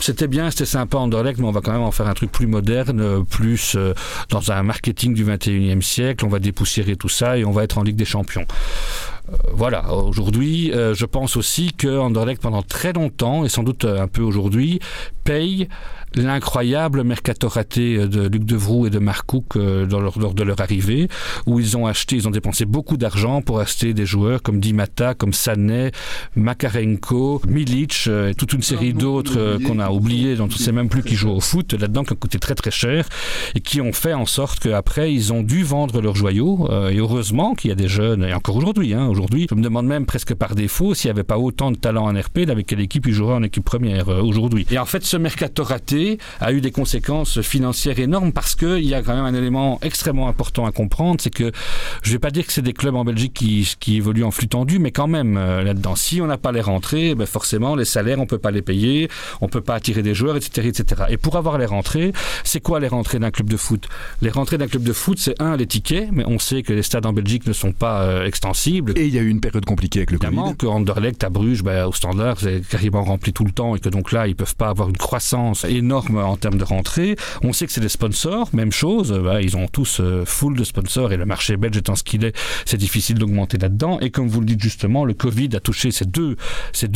c'était 0.00 0.28
bien, 0.28 0.50
c'était 0.50 0.64
sympa 0.64 0.98
Anderlecht, 0.98 1.38
mais 1.38 1.46
on 1.46 1.52
va 1.52 1.60
quand 1.60 1.72
même 1.72 1.82
en 1.82 1.90
faire 1.90 2.08
un 2.08 2.14
truc 2.14 2.30
plus 2.30 2.46
moderne, 2.46 3.24
plus 3.24 3.74
euh, 3.76 3.94
dans 4.30 4.52
un 4.52 4.62
marketing 4.62 5.14
du 5.14 5.24
21e 5.24 5.82
siècle. 5.82 6.24
On 6.24 6.28
va 6.28 6.38
dépoussiérer 6.38 6.96
tout 6.96 7.08
ça 7.08 7.38
et 7.38 7.44
on 7.44 7.50
va 7.50 7.64
être 7.64 7.78
en 7.78 7.82
Ligue 7.82 7.96
des 7.96 8.04
Champions 8.04 8.46
voilà, 9.52 9.92
aujourd'hui, 9.92 10.72
euh, 10.72 10.94
je 10.94 11.04
pense 11.04 11.36
aussi 11.36 11.72
que 11.72 11.98
Anderlecht, 11.98 12.40
pendant 12.40 12.62
très 12.62 12.92
longtemps, 12.92 13.44
et 13.44 13.48
sans 13.48 13.62
doute 13.62 13.84
un 13.84 14.08
peu 14.08 14.22
aujourd'hui, 14.22 14.80
paye 15.24 15.68
l'incroyable 16.14 17.02
mercato 17.04 17.48
raté 17.48 18.06
de 18.06 18.28
Luc 18.28 18.44
Devroux 18.44 18.86
et 18.86 18.90
de 18.90 18.98
Marc 18.98 19.26
Cook 19.26 19.56
euh, 19.56 19.86
dans 19.86 20.00
leur, 20.00 20.18
lors 20.18 20.34
de 20.34 20.42
leur 20.42 20.60
arrivée, 20.60 21.08
où 21.46 21.60
ils 21.60 21.76
ont 21.76 21.86
acheté, 21.86 22.16
ils 22.16 22.28
ont 22.28 22.30
dépensé 22.30 22.64
beaucoup 22.64 22.96
d'argent 22.96 23.42
pour 23.42 23.60
acheter 23.60 23.94
des 23.94 24.06
joueurs 24.06 24.42
comme 24.42 24.60
Dimata, 24.60 25.14
comme 25.14 25.32
Sané, 25.32 25.90
Makarenko, 26.36 27.42
Milic, 27.46 28.04
euh, 28.06 28.30
et 28.30 28.34
toute 28.34 28.52
une 28.52 28.62
série 28.62 28.92
d'autres 28.92 29.38
euh, 29.38 29.58
qu'on 29.58 29.78
a 29.78 29.90
oubliés, 29.90 30.36
dont 30.36 30.44
on 30.44 30.48
ne 30.48 30.52
sait 30.52 30.72
même 30.72 30.88
plus 30.88 31.02
qui 31.02 31.14
jouent 31.14 31.30
au 31.30 31.40
foot 31.40 31.72
là-dedans, 31.74 32.04
qui 32.04 32.12
ont 32.12 32.16
coûté 32.16 32.38
très 32.38 32.54
très 32.54 32.70
cher, 32.70 33.08
et 33.54 33.60
qui 33.60 33.80
ont 33.80 33.92
fait 33.92 34.14
en 34.14 34.26
sorte 34.26 34.60
qu'après, 34.60 35.12
ils 35.12 35.32
ont 35.32 35.42
dû 35.42 35.62
vendre 35.62 36.00
leurs 36.00 36.16
joyaux, 36.16 36.68
euh, 36.70 36.90
et 36.90 36.96
heureusement 36.96 37.54
qu'il 37.54 37.70
y 37.70 37.72
a 37.72 37.76
des 37.76 37.88
jeunes, 37.88 38.24
et 38.24 38.34
encore 38.34 38.56
aujourd'hui, 38.56 38.94
hein, 38.94 39.06
aujourd'hui, 39.06 39.46
je 39.50 39.54
me 39.54 39.62
demande 39.62 39.86
même 39.86 40.06
presque 40.06 40.34
par 40.34 40.54
défaut 40.54 40.94
s'il 40.94 41.08
n'y 41.08 41.12
avait 41.12 41.24
pas 41.24 41.38
autant 41.38 41.70
de 41.70 41.76
talent 41.76 42.08
en 42.08 42.18
RP, 42.18 42.48
avec 42.48 42.66
quelle 42.66 42.80
équipe 42.80 43.06
ils 43.06 43.12
joueraient 43.14 43.34
en 43.34 43.42
équipe 43.42 43.64
première 43.64 44.08
euh, 44.08 44.22
aujourd'hui. 44.22 44.66
Et 44.70 44.78
en 44.78 44.86
fait, 44.86 45.04
ce 45.04 45.16
mercato 45.16 45.62
raté 45.62 45.97
a 46.40 46.52
eu 46.52 46.60
des 46.60 46.70
conséquences 46.70 47.40
financières 47.40 47.98
énormes 47.98 48.32
parce 48.32 48.54
qu'il 48.54 48.84
y 48.84 48.94
a 48.94 49.02
quand 49.02 49.14
même 49.14 49.24
un 49.24 49.34
élément 49.34 49.78
extrêmement 49.82 50.28
important 50.28 50.66
à 50.66 50.72
comprendre, 50.72 51.20
c'est 51.20 51.30
que 51.30 51.50
je 52.02 52.10
ne 52.10 52.14
vais 52.14 52.18
pas 52.18 52.30
dire 52.30 52.46
que 52.46 52.52
c'est 52.52 52.62
des 52.62 52.72
clubs 52.72 52.94
en 52.94 53.04
Belgique 53.04 53.34
qui, 53.34 53.68
qui 53.80 53.96
évoluent 53.96 54.24
en 54.24 54.30
flux 54.30 54.48
tendu, 54.48 54.78
mais 54.78 54.90
quand 54.90 55.08
même 55.08 55.36
euh, 55.36 55.62
là-dedans, 55.62 55.96
si 55.96 56.20
on 56.20 56.26
n'a 56.26 56.38
pas 56.38 56.52
les 56.52 56.60
rentrées, 56.60 57.14
ben 57.14 57.26
forcément 57.26 57.74
les 57.76 57.84
salaires 57.84 58.18
on 58.20 58.26
peut 58.26 58.38
pas 58.38 58.50
les 58.50 58.62
payer, 58.62 59.08
on 59.40 59.48
peut 59.48 59.60
pas 59.60 59.74
attirer 59.74 60.02
des 60.02 60.14
joueurs, 60.14 60.36
etc., 60.36 60.68
etc. 60.68 61.02
Et 61.10 61.16
pour 61.16 61.36
avoir 61.36 61.58
les 61.58 61.66
rentrées, 61.66 62.12
c'est 62.44 62.60
quoi 62.60 62.80
les 62.80 62.88
rentrées 62.88 63.18
d'un 63.18 63.30
club 63.30 63.48
de 63.50 63.56
foot? 63.56 63.88
Les 64.22 64.30
rentrées 64.30 64.58
d'un 64.58 64.68
club 64.68 64.82
de 64.82 64.92
foot, 64.92 65.18
c'est 65.18 65.40
un 65.40 65.56
les 65.56 65.66
tickets, 65.66 66.08
mais 66.12 66.24
on 66.26 66.38
sait 66.38 66.62
que 66.62 66.72
les 66.72 66.82
stades 66.82 67.06
en 67.06 67.12
Belgique 67.12 67.46
ne 67.46 67.52
sont 67.52 67.72
pas 67.72 68.02
euh, 68.02 68.26
extensibles. 68.26 68.92
Et 68.96 69.06
il 69.06 69.14
y 69.14 69.18
a 69.18 69.22
eu 69.22 69.28
une 69.28 69.40
période 69.40 69.64
compliquée 69.64 70.00
avec 70.00 70.10
le 70.10 70.16
Évidemment 70.16 70.44
Covid. 70.44 70.56
que 70.56 70.66
Anderlecht 70.66 71.24
à 71.24 71.30
Bruges, 71.30 71.62
ben, 71.62 71.86
au 71.86 71.92
standard, 71.92 72.36
c'est 72.40 72.66
quasiment 72.66 73.02
rempli 73.02 73.32
tout 73.32 73.44
le 73.44 73.52
temps 73.52 73.74
et 73.76 73.80
que 73.80 73.88
donc 73.88 74.12
là, 74.12 74.26
ils 74.26 74.36
peuvent 74.36 74.56
pas 74.56 74.68
avoir 74.68 74.88
une 74.88 74.96
croissance 74.96 75.64
énorme 75.64 75.87
en 75.92 76.36
termes 76.36 76.58
de 76.58 76.64
rentrée. 76.64 77.16
On 77.42 77.52
sait 77.52 77.66
que 77.66 77.72
c'est 77.72 77.80
des 77.80 77.88
sponsors, 77.88 78.48
même 78.52 78.72
chose. 78.72 79.12
Bah, 79.12 79.42
ils 79.42 79.56
ont 79.56 79.68
tous 79.68 80.00
euh, 80.00 80.24
full 80.24 80.56
de 80.56 80.64
sponsors 80.64 81.12
et 81.12 81.16
le 81.16 81.26
marché 81.26 81.56
belge 81.56 81.76
étant 81.76 81.94
ce 81.94 82.02
qu'il 82.02 82.24
est, 82.24 82.36
c'est 82.64 82.76
difficile 82.76 83.18
d'augmenter 83.18 83.58
là-dedans. 83.58 83.98
Et 84.00 84.10
comme 84.10 84.28
vous 84.28 84.40
le 84.40 84.46
dites 84.46 84.62
justement, 84.62 85.04
le 85.04 85.14
Covid 85.14 85.50
a 85.54 85.60
touché 85.60 85.90
ces 85.90 86.04
deux, 86.04 86.36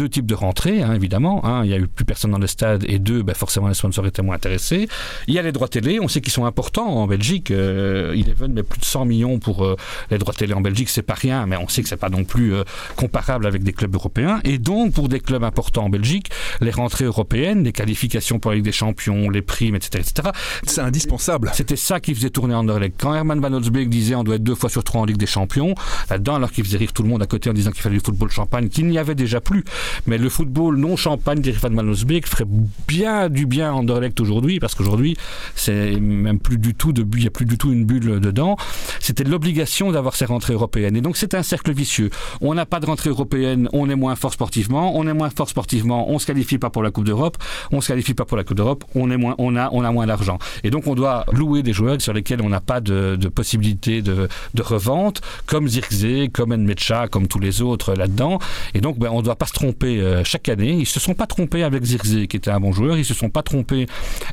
types 0.09 0.27
de 0.27 0.35
rentrées, 0.35 0.83
hein, 0.83 0.95
évidemment. 0.95 1.45
Un, 1.45 1.65
il 1.65 1.69
n'y 1.69 1.75
a 1.75 1.79
eu 1.79 1.89
plus 1.89 2.05
personne 2.05 2.31
dans 2.31 2.39
le 2.39 2.47
stade 2.47 2.85
et 2.89 2.99
deux, 2.99 3.23
bah, 3.23 3.35
forcément 3.35 3.69
les 3.69 3.75
sponsors 3.75 4.07
étaient 4.07 4.23
moins 4.23 4.37
intéressés. 4.37 4.89
Il 5.27 5.35
y 5.35 5.39
a 5.39 5.43
les 5.43 5.53
droits 5.53 5.69
télé, 5.69 6.01
on 6.01 6.09
sait 6.09 6.21
qu'ils 6.21 6.33
sont 6.33 6.45
importants 6.45 6.87
en 6.87 7.07
Belgique. 7.07 7.51
Euh, 7.51 8.13
Eleven 8.13 8.53
met 8.53 8.63
plus 8.63 8.81
de 8.81 8.85
100 8.85 9.05
millions 9.05 9.39
pour 9.39 9.65
euh, 9.65 9.77
les 10.11 10.19
droits 10.19 10.35
télé 10.35 10.55
en 10.55 10.61
Belgique, 10.61 10.89
c'est 10.89 11.03
pas 11.03 11.15
rien, 11.15 11.47
mais 11.47 11.57
on 11.57 11.69
sait 11.69 11.83
que 11.83 11.89
c'est 11.89 11.97
pas 11.97 12.11
non 12.11 12.25
plus 12.25 12.55
euh, 12.55 12.65
comparable 12.97 13.47
avec 13.47 13.63
des 13.63 13.73
clubs 13.73 13.95
européens. 13.95 14.41
Et 14.45 14.59
donc 14.59 14.93
pour 14.93 15.09
des 15.09 15.21
clubs 15.21 15.45
importants 15.45 15.85
en 15.85 15.91
Belgique, 15.91 16.31
les 16.61 16.71
rentrées 16.71 17.05
européennes, 17.05 17.65
les 17.65 17.73
qualifications 17.73 18.39
pour 18.39 18.51
la 18.51 18.57
Ligue 18.57 18.65
des 18.65 18.73
Champions, 18.83 19.31
les 19.31 19.43
primes, 19.43 19.77
etc., 19.77 20.03
etc. 20.03 20.31
C'est 20.65 20.81
indispensable. 20.81 21.51
C'était 21.55 21.77
ça 21.77 22.01
qui 22.01 22.15
faisait 22.15 22.31
tourner 22.31 22.55
Anderlecht. 22.55 22.97
Quand 23.01 23.15
Herman 23.15 23.41
Van 23.41 23.53
Holzbeek 23.53 23.89
disait 23.89 24.17
on 24.17 24.25
doit 24.25 24.35
être 24.37 24.43
deux 24.43 24.57
fois 24.57 24.69
sur 24.69 24.83
trois 24.83 25.03
en 25.03 25.05
Ligue 25.05 25.19
des 25.19 25.27
Champions, 25.27 25.75
là-dedans, 26.11 26.35
alors 26.35 26.51
qu'il 26.51 26.65
faisait 26.65 26.79
rire 26.79 26.93
tout 26.93 27.05
le 27.05 27.09
monde 27.09 27.23
à 27.23 27.27
côté 27.27 27.49
en 27.49 27.53
disant 27.53 27.71
qu'il 27.71 27.81
fallait 27.81 27.99
du 27.99 28.05
football 28.05 28.31
champagne, 28.31 28.69
qu'il 28.69 28.89
n'y 28.89 28.99
avait 28.99 29.15
déjà 29.15 29.41
plus. 29.41 29.63
Mais 30.07 30.19
le 30.19 30.29
football 30.29 30.77
non 30.77 30.97
champagne 30.97 31.41
d'Herman 31.41 31.77
Van 31.77 31.89
Holzbeek 31.89 32.27
ferait 32.27 32.47
bien 32.89 33.29
du 33.29 33.47
bien 33.47 33.71
à 33.71 33.73
Anderlecht 33.73 34.21
aujourd'hui, 34.21 34.59
parce 34.59 34.75
qu'aujourd'hui, 34.75 35.17
c'est 35.55 35.93
même 36.01 36.41
plus 36.41 36.59
du 36.59 36.75
tout 36.75 36.93
de 36.93 37.07
il 37.15 37.21
n'y 37.21 37.27
a 37.27 37.31
plus 37.31 37.45
du 37.45 37.59
tout 37.59 37.73
une 37.73 37.85
bulle 37.85 38.21
dedans. 38.21 38.57
C'était 38.99 39.25
l'obligation 39.25 39.93
d'avoir 39.93 40.17
ces 40.17 40.25
rentrées 40.25 40.55
européennes. 40.55 40.97
Et 40.97 41.01
donc 41.01 41.17
c'est 41.17 41.35
un 41.35 41.43
cercle 41.43 41.73
vicieux. 41.73 42.11
On 42.41 42.55
n'a 42.55 42.67
pas 42.67 42.81
de 42.81 42.87
rentrée 42.87 43.11
européenne, 43.11 43.69
on 43.73 43.89
est 43.91 43.95
moins 43.95 44.17
fort 44.17 44.33
sportivement, 44.33 44.97
on 44.97 45.07
est 45.07 45.13
moins 45.13 45.31
fort 45.31 45.49
sportivement, 45.49 46.11
on 46.11 46.19
se 46.19 46.27
qualifie 46.27 46.59
pas 46.59 46.71
pour 46.71 46.83
la 46.83 46.91
Coupe 46.91 47.05
d'Europe, 47.05 47.37
on 47.71 47.81
se 47.81 47.89
qualifie 47.89 48.15
pas 48.15 48.25
pour 48.25 48.37
la 48.37 48.45
Coupe 48.45 48.57
d'Europe, 48.57 48.72
on 48.95 49.11
a, 49.11 49.93
moins 49.93 50.07
d'argent. 50.07 50.39
Et 50.65 50.71
donc 50.71 50.87
on 50.87 50.95
doit 50.95 51.25
louer 51.33 51.63
des 51.63 51.73
joueurs 51.73 52.01
sur 52.01 52.13
lesquels 52.13 52.41
on 52.43 52.49
n'a 52.49 52.61
pas 52.61 52.81
de, 52.81 53.17
possibilité 53.29 54.03
de, 54.03 54.29
revente, 54.61 55.21
comme 55.47 55.67
Zirkzee, 55.67 56.31
comme 56.33 56.55
Nmecha, 56.55 57.09
comme 57.09 57.27
tous 57.27 57.41
les 57.41 57.63
autres 57.63 57.95
là-dedans. 57.95 58.39
Et 58.75 58.81
donc 58.81 58.99
ben, 58.99 59.09
on 59.11 59.19
ne 59.19 59.23
doit 59.23 59.37
pas 59.37 59.47
se 59.47 59.53
tromper 59.53 60.01
euh, 60.01 60.23
chaque 60.25 60.49
année. 60.49 60.73
Ils 60.73 60.87
se 60.87 61.01
sont 61.01 61.15
pas 61.15 61.27
trompés 61.27 61.65
avec 61.65 61.85
Zirkzee, 61.85 62.29
qui 62.29 62.37
était 62.37 62.51
un 62.51 62.61
bon 62.61 62.73
joueur. 62.73 62.97
Ils 62.97 63.05
se 63.05 63.15
sont 63.15 63.31
pas 63.31 63.43
trompés 63.43 63.87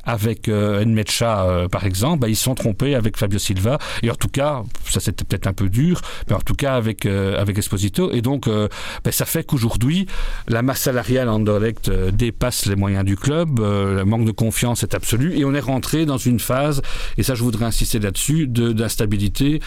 avec 0.03 0.48
euh, 0.48 0.84
euh, 1.22 1.67
par 1.67 1.86
exemple. 1.86 2.19
Ben, 2.19 2.27
ils 2.27 2.36
se 2.36 2.43
sont 2.43 2.55
trompés 2.55 2.96
avec 2.96 3.17
Fabio 3.17 3.39
Silva. 3.39 3.77
Et 4.03 4.12
en 4.12 4.15
tout 4.15 4.27
cas, 4.27 4.63
ça 4.86 5.00
c'était 5.00 5.24
peut-être 5.24 5.48
un 5.48 5.53
peu 5.53 5.69
dur, 5.69 6.01
mais 6.29 6.36
en 6.36 6.41
tout 6.41 6.55
cas 6.55 6.75
avec, 6.75 7.05
euh, 7.05 7.43
Esposito. 7.46 8.12
Et 8.13 8.22
donc 8.22 8.48
ben, 8.48 9.12
ça 9.12 9.25
fait 9.25 9.43
qu'aujourd'hui, 9.43 10.08
la 10.48 10.62
masse 10.62 10.81
salariale 10.81 11.29
Anderlecht 11.29 11.89
euh, 11.89 12.12
dépasse 12.12 12.65
les 12.65 12.75
moyens 12.75 13.05
du 13.05 13.15
club. 13.15 13.60
Le 13.60 14.03
manque 14.03 14.25
de 14.25 14.28
confiance 14.31 14.83
est 14.83 14.93
absolu. 14.95 15.38
Et 15.38 15.45
on 15.45 15.53
est 15.53 15.59
rentré 15.59 16.05
dans 16.05 16.17
une 16.17 16.39
phase, 16.39 16.81
et 17.17 17.24
ça 17.24 17.36
je 17.36 17.43
voudrais 17.43 17.65
insister 17.65 18.00
là-dessus, 18.00 18.48
de- 18.48 18.71
d'instabilité 18.74 19.59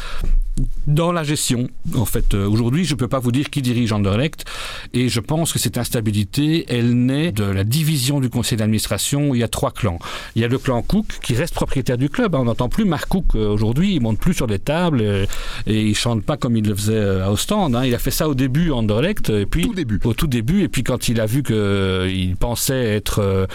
dans 0.87 1.13
la 1.13 1.25
gestion. 1.25 1.69
En 1.97 2.05
fait, 2.05 2.35
euh, 2.35 2.47
aujourd'hui, 2.47 2.85
je 2.85 2.93
ne 2.93 2.99
peux 2.99 3.09
pas 3.09 3.19
vous 3.19 3.33
dire 3.33 3.49
qui 3.49 3.63
dirige 3.63 3.91
Anderlecht, 3.93 4.45
et 4.93 5.09
je 5.09 5.19
pense 5.19 5.51
que 5.51 5.59
cette 5.59 5.79
instabilité, 5.79 6.67
elle 6.69 6.93
naît 6.95 7.33
de 7.33 7.45
la 7.45 7.65
division 7.65 8.21
du 8.21 8.29
conseil 8.29 8.59
d'administration. 8.59 9.35
Il 9.35 9.41
y 9.41 9.43
a 9.43 9.49
trois 9.49 9.71
clans. 9.71 9.99
Il 10.37 10.43
y 10.43 10.45
a 10.45 10.49
le 10.49 10.59
clan 10.59 10.83
Cook 10.83 11.07
qui 11.23 11.35
reste 11.35 11.55
propriétaire 11.55 11.97
du 11.97 12.11
club. 12.11 12.35
hein. 12.35 12.41
On 12.43 12.45
n'entend 12.45 12.69
plus 12.69 12.85
Mark 12.85 13.09
Cook 13.09 13.25
euh, 13.35 13.49
aujourd'hui. 13.49 13.95
Il 13.95 14.03
monte 14.03 14.19
plus 14.19 14.35
sur 14.35 14.47
des 14.47 14.59
tables 14.59 15.01
euh, 15.01 15.25
et 15.67 15.81
il 15.81 15.95
chante 15.97 16.23
pas 16.23 16.37
comme 16.37 16.55
il 16.57 16.67
le 16.69 16.75
faisait 16.75 17.01
à 17.23 17.33
Ostende. 17.33 17.75
hein. 17.75 17.85
Il 17.87 17.95
a 17.95 17.99
fait 17.99 18.11
ça 18.11 18.29
au 18.29 18.35
début 18.35 18.71
Anderlecht, 18.73 19.31
et 19.31 19.47
puis 19.47 19.63
Tout 19.63 19.75
début. 19.75 20.01
au 20.05 20.13
tout 20.13 20.27
début, 20.27 20.63
et 20.63 20.69
puis 20.69 20.83
quand 20.85 21.09
il 21.09 21.19
a 21.21 21.25
vu 21.27 21.43
que 21.43 21.55
euh, 21.55 22.11
il 22.13 22.37
pensait 22.37 22.85
être 22.95 23.49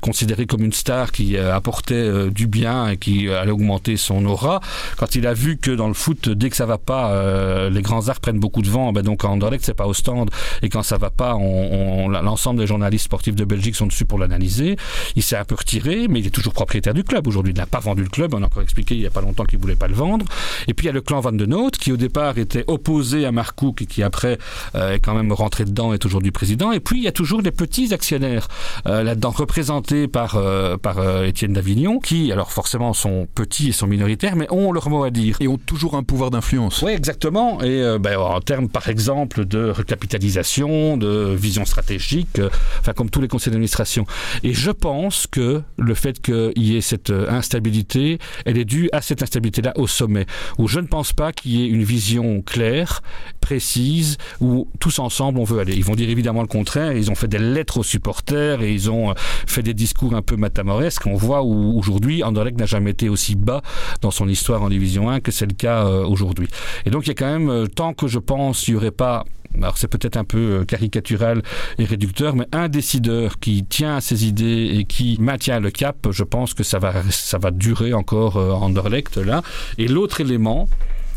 considéré 0.00 0.46
comme 0.46 0.62
une 0.62 0.72
star 0.72 1.12
qui 1.12 1.36
apportait 1.36 2.30
du 2.30 2.46
bien 2.46 2.88
et 2.88 2.96
qui 2.96 3.28
allait 3.28 3.50
augmenter 3.50 3.96
son 3.96 4.24
aura. 4.26 4.60
Quand 4.96 5.14
il 5.14 5.26
a 5.26 5.34
vu 5.34 5.56
que 5.56 5.70
dans 5.70 5.88
le 5.88 5.94
foot, 5.94 6.28
dès 6.28 6.50
que 6.50 6.56
ça 6.56 6.66
va 6.66 6.78
pas, 6.78 7.68
les 7.68 7.82
grands 7.82 8.08
arts 8.08 8.20
prennent 8.20 8.38
beaucoup 8.38 8.62
de 8.62 8.68
vent, 8.68 8.92
ben 8.92 9.02
donc 9.02 9.24
à 9.24 9.28
Anderlecht, 9.28 9.64
c'est 9.64 9.74
pas 9.74 9.86
au 9.86 9.94
stand. 9.94 10.30
Et 10.62 10.68
quand 10.68 10.82
ça 10.82 10.98
va 10.98 11.10
pas, 11.10 11.32
l'ensemble 11.34 12.60
des 12.60 12.66
journalistes 12.66 13.04
sportifs 13.04 13.34
de 13.34 13.44
Belgique 13.44 13.76
sont 13.76 13.86
dessus 13.86 14.04
pour 14.04 14.18
l'analyser. 14.18 14.76
Il 15.14 15.22
s'est 15.22 15.36
un 15.36 15.44
peu 15.44 15.54
retiré, 15.54 16.08
mais 16.08 16.20
il 16.20 16.26
est 16.26 16.30
toujours 16.30 16.52
propriétaire 16.52 16.94
du 16.94 17.04
club. 17.04 17.26
Aujourd'hui, 17.26 17.52
il 17.52 17.58
n'a 17.58 17.66
pas 17.66 17.80
vendu 17.80 18.02
le 18.02 18.08
club. 18.08 18.34
On 18.34 18.42
a 18.42 18.46
encore 18.46 18.62
expliqué 18.62 18.94
il 18.94 19.00
n'y 19.00 19.06
a 19.06 19.10
pas 19.10 19.20
longtemps 19.20 19.44
qu'il 19.44 19.58
voulait 19.58 19.76
pas 19.76 19.88
le 19.88 19.94
vendre. 19.94 20.26
Et 20.68 20.74
puis 20.74 20.84
il 20.84 20.88
y 20.88 20.90
a 20.90 20.92
le 20.92 21.00
clan 21.00 21.20
Van 21.20 21.32
de 21.32 21.46
Noot, 21.46 21.76
qui 21.76 21.92
au 21.92 21.96
départ 21.96 22.38
était 22.38 22.64
opposé 22.66 23.26
à 23.26 23.32
et 23.80 23.86
qui 23.86 24.02
après 24.02 24.38
euh, 24.74 24.94
est 24.94 25.00
quand 25.00 25.14
même 25.14 25.32
rentré 25.32 25.64
dedans, 25.64 25.92
est 25.92 26.04
aujourd'hui 26.04 26.30
président. 26.30 26.72
Et 26.72 26.80
puis 26.80 26.98
il 26.98 27.04
y 27.04 27.08
a 27.08 27.12
toujours 27.12 27.42
les 27.42 27.50
petits 27.50 27.92
actionnaires 27.92 28.48
euh, 28.86 29.02
là-dedans, 29.02 29.32
représentés 29.56 30.06
par, 30.06 30.36
euh, 30.36 30.76
par 30.76 31.24
Étienne 31.24 31.54
Davignon, 31.54 31.98
qui 31.98 32.30
alors 32.30 32.52
forcément 32.52 32.92
sont 32.92 33.26
petits 33.34 33.70
et 33.70 33.72
sont 33.72 33.86
minoritaires, 33.86 34.36
mais 34.36 34.46
ont 34.52 34.70
leur 34.70 34.90
mot 34.90 35.02
à 35.02 35.10
dire. 35.10 35.38
Et 35.40 35.48
ont 35.48 35.56
toujours 35.56 35.94
un 35.94 36.02
pouvoir 36.02 36.30
d'influence. 36.30 36.82
Oui, 36.82 36.92
exactement. 36.92 37.62
Et 37.62 37.96
ben, 37.98 38.18
en 38.18 38.40
termes, 38.42 38.68
par 38.68 38.90
exemple, 38.90 39.46
de 39.46 39.70
recapitalisation, 39.70 40.98
de 40.98 41.34
vision 41.34 41.64
stratégique, 41.64 42.38
enfin 42.80 42.92
comme 42.92 43.08
tous 43.08 43.22
les 43.22 43.28
conseils 43.28 43.50
d'administration. 43.50 44.04
Et 44.42 44.52
je 44.52 44.70
pense 44.70 45.26
que 45.26 45.62
le 45.78 45.94
fait 45.94 46.20
qu'il 46.20 46.52
y 46.56 46.76
ait 46.76 46.82
cette 46.82 47.10
instabilité, 47.10 48.18
elle 48.44 48.58
est 48.58 48.66
due 48.66 48.90
à 48.92 49.00
cette 49.00 49.22
instabilité-là 49.22 49.72
au 49.76 49.86
sommet, 49.86 50.26
où 50.58 50.68
je 50.68 50.80
ne 50.80 50.86
pense 50.86 51.14
pas 51.14 51.32
qu'il 51.32 51.52
y 51.52 51.64
ait 51.64 51.68
une 51.68 51.84
vision 51.84 52.42
claire, 52.42 53.02
précise, 53.40 54.18
où 54.40 54.68
tous 54.80 54.98
ensemble 54.98 55.38
on 55.38 55.44
veut 55.44 55.60
aller. 55.60 55.74
Ils 55.74 55.84
vont 55.84 55.94
dire 55.94 56.10
évidemment 56.10 56.42
le 56.42 56.48
contraire, 56.48 56.92
ils 56.92 57.10
ont 57.10 57.14
fait 57.14 57.28
des 57.28 57.38
lettres 57.38 57.78
aux 57.78 57.84
supporters 57.84 58.60
et 58.62 58.72
ils 58.72 58.90
ont 58.90 59.10
euh, 59.10 59.14
fait 59.50 59.62
des 59.62 59.74
discours 59.74 60.14
un 60.14 60.22
peu 60.22 60.36
matamoresques. 60.36 61.06
On 61.06 61.14
voit 61.14 61.42
où 61.42 61.78
aujourd'hui 61.78 62.22
Anderlecht 62.22 62.58
n'a 62.58 62.66
jamais 62.66 62.90
été 62.90 63.08
aussi 63.08 63.36
bas 63.36 63.62
dans 64.00 64.10
son 64.10 64.28
histoire 64.28 64.62
en 64.62 64.68
Division 64.68 65.10
1 65.10 65.20
que 65.20 65.30
c'est 65.30 65.46
le 65.46 65.54
cas 65.54 65.86
euh, 65.86 66.04
aujourd'hui. 66.04 66.48
Et 66.84 66.90
donc 66.90 67.06
il 67.06 67.08
y 67.08 67.10
a 67.10 67.14
quand 67.14 67.30
même, 67.30 67.50
euh, 67.50 67.66
tant 67.66 67.94
que 67.94 68.06
je 68.06 68.18
pense, 68.18 68.68
il 68.68 68.72
n'y 68.72 68.76
aurait 68.76 68.90
pas 68.90 69.24
alors 69.54 69.78
c'est 69.78 69.88
peut-être 69.88 70.18
un 70.18 70.24
peu 70.24 70.64
caricatural 70.66 71.40
et 71.78 71.84
réducteur, 71.84 72.34
mais 72.34 72.46
un 72.52 72.68
décideur 72.68 73.38
qui 73.38 73.64
tient 73.64 73.96
à 73.96 74.00
ses 74.02 74.26
idées 74.26 74.76
et 74.76 74.84
qui 74.84 75.16
maintient 75.18 75.60
le 75.60 75.70
cap, 75.70 76.08
je 76.10 76.24
pense 76.24 76.52
que 76.52 76.62
ça 76.62 76.78
va, 76.78 76.92
ça 77.10 77.38
va 77.38 77.50
durer 77.52 77.94
encore 77.94 78.36
en 78.36 78.66
Anderlecht 78.66 79.16
là. 79.16 79.42
Et 79.78 79.88
l'autre 79.88 80.20
élément, 80.20 80.68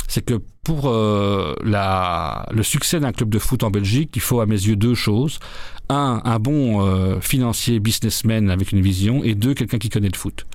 c'est 0.10 0.26
que 0.26 0.42
pour 0.64 0.90
euh, 0.90 1.56
la, 1.64 2.46
le 2.52 2.64
succès 2.64 3.00
d'un 3.00 3.14
club 3.14 3.30
de 3.30 3.40
foot 3.40 3.64
en 3.64 3.70
Belgique, 3.70 4.12
il 4.16 4.22
faut 4.22 4.42
à 4.42 4.46
mes 4.46 4.56
yeux 4.56 4.76
deux 4.76 4.96
choses 4.96 5.40
un, 5.88 6.22
un 6.24 6.40
bon 6.40 6.86
euh, 6.86 7.20
financier, 7.20 7.80
businessman 7.80 8.50
avec 8.50 8.72
une 8.72 8.82
vision, 8.82 9.24
et 9.24 9.36
deux, 9.36 9.54
quelqu'un 9.54 9.78
qui 9.78 9.90
connaît 9.90 10.10
le 10.10 10.18
foot. 10.18 10.46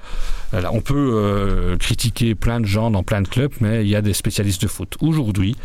On 0.72 0.80
peut 0.80 1.12
euh, 1.14 1.76
critiquer 1.76 2.34
plein 2.34 2.60
de 2.60 2.66
gens 2.66 2.90
dans 2.90 3.02
plein 3.02 3.22
de 3.22 3.28
clubs, 3.28 3.52
mais 3.60 3.84
il 3.84 3.88
y 3.88 3.96
a 3.96 4.02
des 4.02 4.12
spécialistes 4.14 4.62
de 4.62 4.68
foot. 4.68 4.96
Aujourd'hui, 5.00 5.56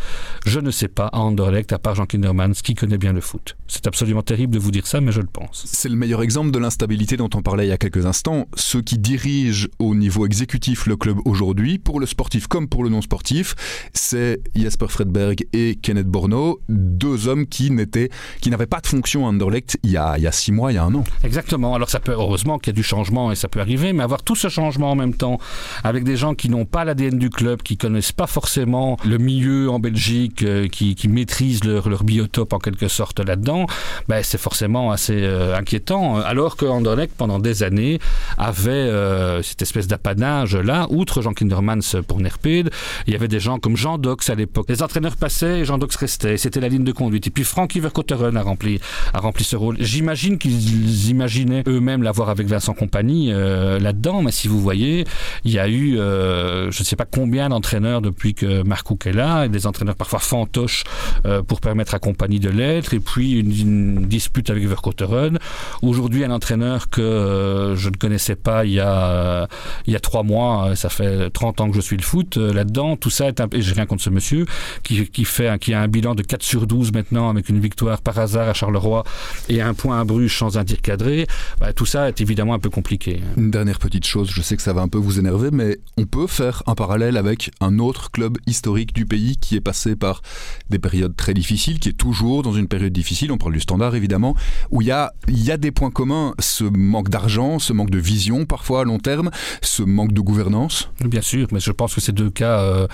je 0.45 0.59
ne 0.59 0.71
sais 0.71 0.87
pas 0.87 1.07
à 1.07 1.19
Anderlecht, 1.19 1.73
à 1.73 1.79
part 1.79 1.95
Jean 1.95 2.05
Kindermans, 2.05 2.53
qui 2.63 2.75
connaît 2.75 2.97
bien 2.97 3.13
le 3.13 3.21
foot. 3.21 3.55
C'est 3.67 3.87
absolument 3.87 4.21
terrible 4.21 4.53
de 4.53 4.59
vous 4.59 4.71
dire 4.71 4.87
ça, 4.87 5.01
mais 5.01 5.11
je 5.11 5.21
le 5.21 5.27
pense. 5.27 5.63
C'est 5.65 5.89
le 5.89 5.95
meilleur 5.95 6.21
exemple 6.21 6.51
de 6.51 6.59
l'instabilité 6.59 7.17
dont 7.17 7.29
on 7.35 7.41
parlait 7.41 7.65
il 7.65 7.69
y 7.69 7.73
a 7.73 7.77
quelques 7.77 8.05
instants. 8.05 8.47
Ceux 8.55 8.81
qui 8.81 8.97
dirigent 8.97 9.67
au 9.79 9.95
niveau 9.95 10.25
exécutif 10.25 10.87
le 10.87 10.95
club 10.95 11.17
aujourd'hui, 11.25 11.77
pour 11.77 11.99
le 11.99 12.05
sportif 12.05 12.47
comme 12.47 12.67
pour 12.67 12.83
le 12.83 12.89
non 12.89 13.01
sportif, 13.01 13.55
c'est 13.93 14.41
Jesper 14.55 14.87
Fredberg 14.87 15.45
et 15.53 15.75
Kenneth 15.75 16.07
Borno, 16.07 16.61
deux 16.69 17.27
hommes 17.27 17.45
qui 17.47 17.71
n'étaient, 17.71 18.09
qui 18.41 18.49
n'avaient 18.49 18.65
pas 18.65 18.79
de 18.79 18.87
fonction 18.87 19.25
à 19.25 19.29
Anderlecht 19.29 19.77
il 19.83 19.91
y, 19.91 19.97
a, 19.97 20.17
il 20.17 20.23
y 20.23 20.27
a 20.27 20.31
six 20.31 20.51
mois, 20.51 20.71
il 20.71 20.75
y 20.75 20.77
a 20.77 20.83
un 20.83 20.93
an. 20.95 21.03
Exactement. 21.23 21.75
Alors 21.75 21.89
ça 21.89 21.99
peut, 21.99 22.11
heureusement 22.11 22.57
qu'il 22.57 22.71
y 22.71 22.75
a 22.75 22.77
du 22.77 22.83
changement 22.83 23.31
et 23.31 23.35
ça 23.35 23.47
peut 23.47 23.59
arriver, 23.59 23.93
mais 23.93 24.03
avoir 24.03 24.23
tout 24.23 24.35
ce 24.35 24.49
changement 24.49 24.78
en 24.87 24.95
même 24.95 25.13
temps 25.13 25.39
avec 25.83 26.03
des 26.03 26.15
gens 26.15 26.35
qui 26.35 26.49
n'ont 26.49 26.65
pas 26.65 26.85
l'ADN 26.85 27.17
du 27.17 27.29
club, 27.29 27.61
qui 27.61 27.77
connaissent 27.77 28.11
pas 28.11 28.27
forcément 28.27 28.97
le 29.05 29.17
milieu 29.17 29.69
en 29.69 29.79
Belgique, 29.79 30.43
euh, 30.43 30.67
qui, 30.67 30.95
maîtrisent 31.07 31.63
leur, 31.63 32.03
biotope 32.03 32.53
en 32.53 32.59
quelque 32.59 32.87
sorte 32.87 33.19
là-dedans, 33.19 33.65
ben, 34.07 34.21
c'est 34.23 34.37
forcément 34.37 34.91
assez 34.91 35.23
euh, 35.23 35.55
inquiétant. 35.55 36.17
Alors 36.17 36.55
que 36.55 36.65
Anderlecht, 36.65 37.13
pendant 37.15 37.39
des 37.39 37.63
années, 37.63 37.99
avait 38.37 38.71
euh, 38.71 39.41
cette 39.41 39.61
espèce 39.61 39.87
d'apanage 39.87 40.55
là, 40.55 40.87
outre 40.89 41.21
Jean 41.21 41.33
Kindermans 41.33 42.01
pour 42.07 42.19
Nerped, 42.19 42.69
il 43.07 43.13
y 43.13 43.15
avait 43.15 43.27
des 43.27 43.39
gens 43.39 43.59
comme 43.59 43.75
Jean 43.75 43.97
Dox 43.97 44.29
à 44.29 44.35
l'époque. 44.35 44.67
Les 44.69 44.83
entraîneurs 44.83 45.17
passaient 45.17 45.59
et 45.59 45.65
Jean 45.65 45.77
Dox 45.77 45.95
restait. 45.95 46.37
C'était 46.37 46.59
la 46.59 46.69
ligne 46.69 46.83
de 46.83 46.91
conduite. 46.91 47.27
Et 47.27 47.31
puis 47.31 47.43
Frankie 47.43 47.79
Verkotteren 47.79 48.37
a 48.37 48.41
rempli, 48.41 48.79
a 49.13 49.19
rempli 49.19 49.43
ce 49.43 49.55
rôle. 49.55 49.77
J'imagine 49.79 50.37
qu'ils 50.37 51.09
imaginaient 51.09 51.63
eux-mêmes 51.67 52.03
l'avoir 52.03 52.29
avec 52.29 52.47
Vincent 52.47 52.73
Compagnie 52.73 53.31
là-dedans, 53.31 54.21
mais 54.21 54.31
si 54.31 54.47
vous 54.47 54.58
voyez, 54.59 55.05
il 55.43 55.51
y 55.51 55.59
a 55.59 55.67
eu, 55.67 55.99
euh, 55.99 56.71
je 56.71 56.81
ne 56.81 56.85
sais 56.85 56.95
pas 56.95 57.05
combien 57.05 57.49
d'entraîneurs 57.49 58.01
depuis 58.01 58.33
que 58.33 58.63
Marc 58.63 58.87
Cook 58.87 59.07
est 59.07 59.13
là, 59.13 59.45
et 59.45 59.49
des 59.49 59.67
entraîneurs 59.67 59.95
parfois 59.95 60.19
fantoches 60.19 60.83
euh, 61.25 61.41
pour 61.41 61.61
permettre 61.61 61.95
à 61.95 61.99
Compagnie 61.99 62.39
de 62.39 62.49
l'être, 62.49 62.93
et 62.93 62.99
puis 62.99 63.39
une, 63.39 64.07
dispute 64.07 64.49
avec 64.49 64.65
Verkotteren. 64.67 65.37
Aujourd'hui, 65.81 66.23
un 66.23 66.31
entraîneur 66.31 66.89
que 66.89 67.73
je 67.75 67.89
ne 67.89 67.95
connaissais 67.95 68.35
pas 68.35 68.65
il 68.65 68.73
y 68.73 68.79
a, 68.79 69.47
il 69.85 69.93
y 69.93 69.95
a 69.95 69.99
trois 69.99 70.23
mois, 70.23 70.75
ça 70.75 70.89
fait 70.89 71.29
30 71.29 71.61
ans 71.61 71.69
que 71.69 71.75
je 71.75 71.81
suis 71.81 71.97
le 71.97 72.03
foot 72.03 72.37
là-dedans, 72.37 72.95
tout 72.95 73.09
ça 73.09 73.27
est 73.27 73.39
un, 73.39 73.47
et 73.51 73.61
j'ai 73.61 73.73
rien 73.73 73.85
contre 73.85 74.03
ce 74.03 74.09
monsieur, 74.09 74.45
qui, 74.83 75.07
qui, 75.07 75.25
fait, 75.25 75.59
qui 75.59 75.73
a 75.73 75.81
un 75.81 75.87
bilan 75.87 76.15
de 76.15 76.23
4 76.23 76.43
sur 76.43 76.67
12 76.67 76.91
maintenant 76.93 77.29
avec 77.29 77.49
une 77.49 77.59
victoire 77.59 78.01
par 78.01 78.17
hasard 78.19 78.49
à 78.49 78.53
Charleroi 78.53 79.03
et 79.47 79.61
un 79.61 79.73
point 79.73 79.99
à 79.99 80.03
Bruges 80.03 80.37
sans 80.37 80.57
un 80.57 80.63
tir 80.63 80.81
cadré, 80.81 81.27
bah, 81.59 81.73
tout 81.73 81.85
ça 81.85 82.07
est 82.07 82.21
évidemment 82.21 82.53
un 82.53 82.59
peu 82.59 82.69
compliqué. 82.69 83.21
Une 83.37 83.51
dernière 83.51 83.79
petite 83.79 84.05
chose, 84.05 84.29
je 84.31 84.41
sais 84.41 84.48
que 84.55 84.61
ça 84.61 84.73
va 84.73 84.81
un 84.81 84.87
peu 84.87 84.97
vous 84.97 85.19
énerver, 85.19 85.49
mais 85.51 85.79
on 85.97 86.05
peut 86.05 86.27
faire 86.27 86.63
un 86.67 86.75
parallèle 86.75 87.17
avec 87.17 87.51
un 87.61 87.79
autre 87.79 88.11
club 88.11 88.37
historique 88.45 88.93
du 88.93 89.05
pays 89.05 89.37
qui 89.37 89.55
est 89.55 89.61
passé 89.61 89.95
par 89.95 90.21
des 90.69 90.79
périodes 90.79 91.15
très 91.15 91.33
difficiles, 91.33 91.79
qui 91.79 91.89
est 91.89 91.93
toujours 91.93 92.43
dans 92.43 92.53
une 92.53 92.67
période 92.67 92.93
difficile, 92.93 93.31
on 93.31 93.37
parle 93.37 93.53
du 93.53 93.59
standard 93.59 93.95
évidemment, 93.95 94.35
où 94.71 94.81
il 94.81 94.87
y 94.87 94.91
a, 94.91 95.13
y 95.27 95.51
a 95.51 95.57
des 95.57 95.71
points 95.71 95.91
communs, 95.91 96.33
ce 96.39 96.63
manque 96.63 97.09
d'argent, 97.09 97.59
ce 97.59 97.73
manque 97.73 97.89
de 97.89 97.99
vision 97.99 98.45
parfois 98.45 98.81
à 98.81 98.83
long 98.83 98.99
terme, 98.99 99.31
ce 99.61 99.83
manque 99.83 100.13
de 100.13 100.21
gouvernance. 100.21 100.89
Bien 101.03 101.21
sûr, 101.21 101.47
mais 101.51 101.59
je 101.59 101.71
pense 101.71 101.95
que 101.95 102.01
c'est 102.01 102.11
deux 102.11 102.29
cas, 102.29 102.59
euh, 102.61 102.87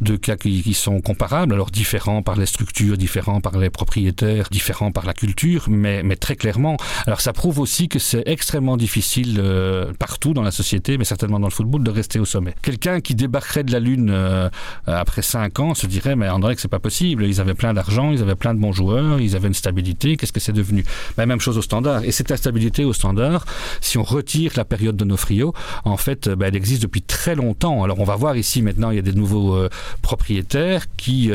deux 0.00 0.16
cas 0.16 0.36
qui, 0.36 0.62
qui 0.62 0.74
sont 0.74 1.00
comparables, 1.00 1.52
alors 1.52 1.70
différents 1.70 2.22
par 2.22 2.36
les 2.36 2.46
structures, 2.46 2.96
différents 2.96 3.40
par 3.40 3.58
les 3.58 3.70
propriétaires, 3.70 4.48
différents 4.50 4.92
par 4.92 5.06
la 5.06 5.14
culture, 5.14 5.66
mais 5.68 5.98
mais, 6.02 6.16
très 6.16 6.36
clairement. 6.36 6.76
Alors 7.06 7.20
ça 7.20 7.32
prouve 7.32 7.58
aussi 7.60 7.88
que 7.88 7.98
c'est 7.98 8.22
extrêmement 8.26 8.76
difficile 8.76 9.38
euh, 9.38 9.92
partout 9.98 10.34
dans 10.34 10.42
la 10.42 10.50
société, 10.50 10.97
mais 10.98 11.04
certainement 11.04 11.40
dans 11.40 11.46
le 11.46 11.52
football, 11.52 11.82
de 11.82 11.90
rester 11.90 12.18
au 12.18 12.24
sommet. 12.24 12.54
Quelqu'un 12.62 13.00
qui 13.00 13.14
débarquerait 13.14 13.64
de 13.64 13.72
la 13.72 13.80
Lune 13.80 14.10
euh, 14.10 14.48
après 14.86 15.22
5 15.22 15.58
ans 15.60 15.74
se 15.74 15.86
dirait, 15.86 16.16
mais 16.16 16.28
André, 16.28 16.54
que 16.54 16.60
c'est 16.60 16.68
pas 16.68 16.78
possible. 16.78 17.24
Ils 17.24 17.40
avaient 17.40 17.54
plein 17.54 17.74
d'argent, 17.74 18.12
ils 18.12 18.22
avaient 18.22 18.34
plein 18.34 18.54
de 18.54 18.60
bons 18.60 18.72
joueurs, 18.72 19.20
ils 19.20 19.36
avaient 19.36 19.48
une 19.48 19.54
stabilité. 19.54 20.16
Qu'est-ce 20.16 20.32
que 20.32 20.40
c'est 20.40 20.52
devenu? 20.52 20.84
Ben, 21.16 21.26
Même 21.26 21.40
chose 21.40 21.56
au 21.58 21.62
standard. 21.62 22.04
Et 22.04 22.12
cette 22.12 22.30
instabilité 22.30 22.84
au 22.84 22.92
standard, 22.92 23.44
si 23.80 23.98
on 23.98 24.02
retire 24.02 24.52
la 24.56 24.64
période 24.64 24.96
de 24.96 25.04
Nofrio, 25.04 25.54
en 25.84 25.96
fait, 25.96 26.28
ben, 26.28 26.46
elle 26.46 26.56
existe 26.56 26.82
depuis 26.82 27.02
très 27.02 27.34
longtemps. 27.34 27.82
Alors 27.82 28.00
on 28.00 28.04
va 28.04 28.16
voir 28.16 28.36
ici 28.36 28.62
maintenant, 28.62 28.90
il 28.90 28.96
y 28.96 29.00
a 29.00 29.02
des 29.02 29.12
nouveaux 29.12 29.54
euh, 29.54 29.68
propriétaires 30.02 30.84
qui 30.96 31.30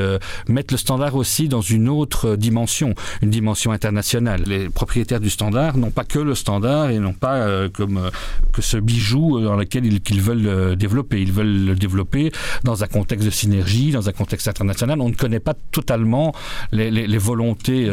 mettent 0.48 0.72
le 0.72 0.78
standard 0.78 1.16
aussi 1.16 1.48
dans 1.48 1.62
une 1.62 1.88
autre 1.90 2.36
dimension, 2.36 2.94
une 3.22 3.30
dimension 3.30 3.72
internationale 3.72 4.04
les 4.46 4.70
propriétaires 4.70 5.20
du 5.20 5.30
standard 5.30 5.78
n'ont 5.78 5.92
pas 5.92 6.04
que 6.04 6.20
le 6.20 6.36
standard 6.36 6.90
et 6.90 7.00
n'ont 7.00 7.14
pas 7.14 7.36
euh, 7.36 7.70
comme 7.70 7.98
euh, 7.98 8.10
que 8.52 8.62
ce 8.62 8.78
bijou 8.78 9.38
dans 9.54 9.60
lequel 9.60 9.86
ils, 9.86 10.02
qu'ils 10.02 10.22
veulent 10.22 10.48
euh, 10.48 10.76
développer. 10.76 11.22
Ils 11.22 11.32
veulent 11.32 11.66
le 11.66 11.76
développer 11.76 12.32
dans 12.64 12.84
un 12.84 12.88
contexte 12.88 13.26
de 13.26 13.32
synergie, 13.32 13.92
dans 13.92 14.10
un 14.10 14.12
contexte 14.12 14.48
international. 14.48 15.00
On 15.02 15.10
ne 15.10 15.16
connaît 15.16 15.40
pas 15.40 15.54
totalement 15.72 16.34
les, 16.72 16.90
les, 16.92 17.08
les 17.08 17.18
volontés 17.18 17.90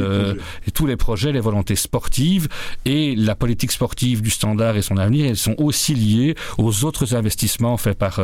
et 0.67 0.71
tous 0.71 0.87
les 0.87 0.97
projets, 0.97 1.33
les 1.33 1.41
volontés 1.41 1.77
sportives 1.77 2.49
et 2.85 3.15
la 3.17 3.35
politique 3.35 3.73
sportive 3.73 4.23
du 4.23 4.31
standard 4.31 4.77
et 4.77 4.83
son 4.83 4.97
avenir. 4.97 5.27
Elles 5.27 5.37
sont 5.37 5.55
aussi 5.59 5.95
liées 5.95 6.35
aux 6.59 6.85
autres 6.85 7.15
investissements 7.15 7.77
faits 7.77 7.99
par 7.99 8.21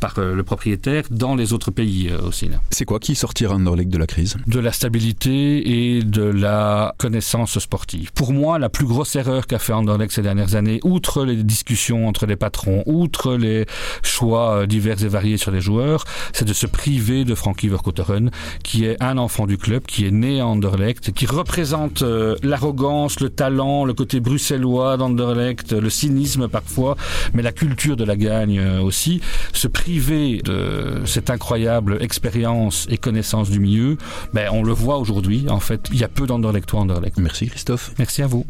par 0.00 0.14
le 0.18 0.42
propriétaire 0.42 1.04
dans 1.10 1.34
les 1.34 1.52
autres 1.52 1.70
pays 1.70 2.10
aussi. 2.26 2.48
C'est 2.70 2.84
quoi 2.84 2.98
qui 2.98 3.14
sortira 3.14 3.54
Anderlecht 3.54 3.90
de 3.90 3.98
la 3.98 4.06
crise? 4.06 4.36
De 4.46 4.60
la 4.60 4.72
stabilité 4.72 5.96
et 5.96 6.02
de 6.02 6.22
la 6.22 6.94
connaissance 6.98 7.58
sportive. 7.58 8.12
Pour 8.12 8.32
moi, 8.32 8.58
la 8.58 8.68
plus 8.68 8.86
grosse 8.86 9.14
erreur 9.16 9.46
qu'a 9.46 9.58
fait 9.58 9.72
Anderlecht 9.72 10.12
ces 10.12 10.22
dernières 10.22 10.54
années, 10.54 10.80
outre 10.84 11.24
les 11.24 11.42
discussions 11.42 12.08
entre 12.08 12.26
les 12.26 12.36
patrons, 12.36 12.69
outre 12.86 13.34
les 13.34 13.66
choix 14.02 14.56
euh, 14.56 14.66
divers 14.66 15.02
et 15.02 15.08
variés 15.08 15.36
sur 15.36 15.50
les 15.50 15.60
joueurs, 15.60 16.04
c'est 16.32 16.44
de 16.44 16.52
se 16.52 16.66
priver 16.66 17.24
de 17.24 17.34
Frankie 17.34 17.68
Verkotteren, 17.68 18.30
qui 18.62 18.84
est 18.84 19.02
un 19.02 19.18
enfant 19.18 19.46
du 19.46 19.58
club, 19.58 19.84
qui 19.84 20.06
est 20.06 20.10
né 20.10 20.40
à 20.40 20.46
Anderlecht, 20.46 21.12
qui 21.12 21.26
représente 21.26 22.02
euh, 22.02 22.36
l'arrogance, 22.42 23.20
le 23.20 23.30
talent, 23.30 23.84
le 23.84 23.94
côté 23.94 24.20
bruxellois 24.20 24.96
d'Anderlecht, 24.96 25.72
le 25.72 25.90
cynisme 25.90 26.48
parfois, 26.48 26.96
mais 27.34 27.42
la 27.42 27.52
culture 27.52 27.96
de 27.96 28.04
la 28.04 28.16
gagne 28.16 28.58
euh, 28.58 28.80
aussi. 28.80 29.20
Se 29.52 29.68
priver 29.68 30.40
de 30.44 31.02
cette 31.04 31.30
incroyable 31.30 31.98
expérience 32.00 32.86
et 32.90 32.98
connaissance 32.98 33.50
du 33.50 33.60
milieu, 33.60 33.96
ben, 34.32 34.48
on 34.52 34.62
le 34.62 34.72
voit 34.72 34.98
aujourd'hui. 34.98 35.46
En 35.48 35.60
fait, 35.60 35.88
il 35.92 35.98
y 35.98 36.04
a 36.04 36.08
peu 36.08 36.26
d'Anderlechtois 36.26 36.80
Anderlecht. 36.80 37.18
Merci 37.18 37.46
Christophe. 37.48 37.92
Merci 37.98 38.22
à 38.22 38.26
vous. 38.26 38.49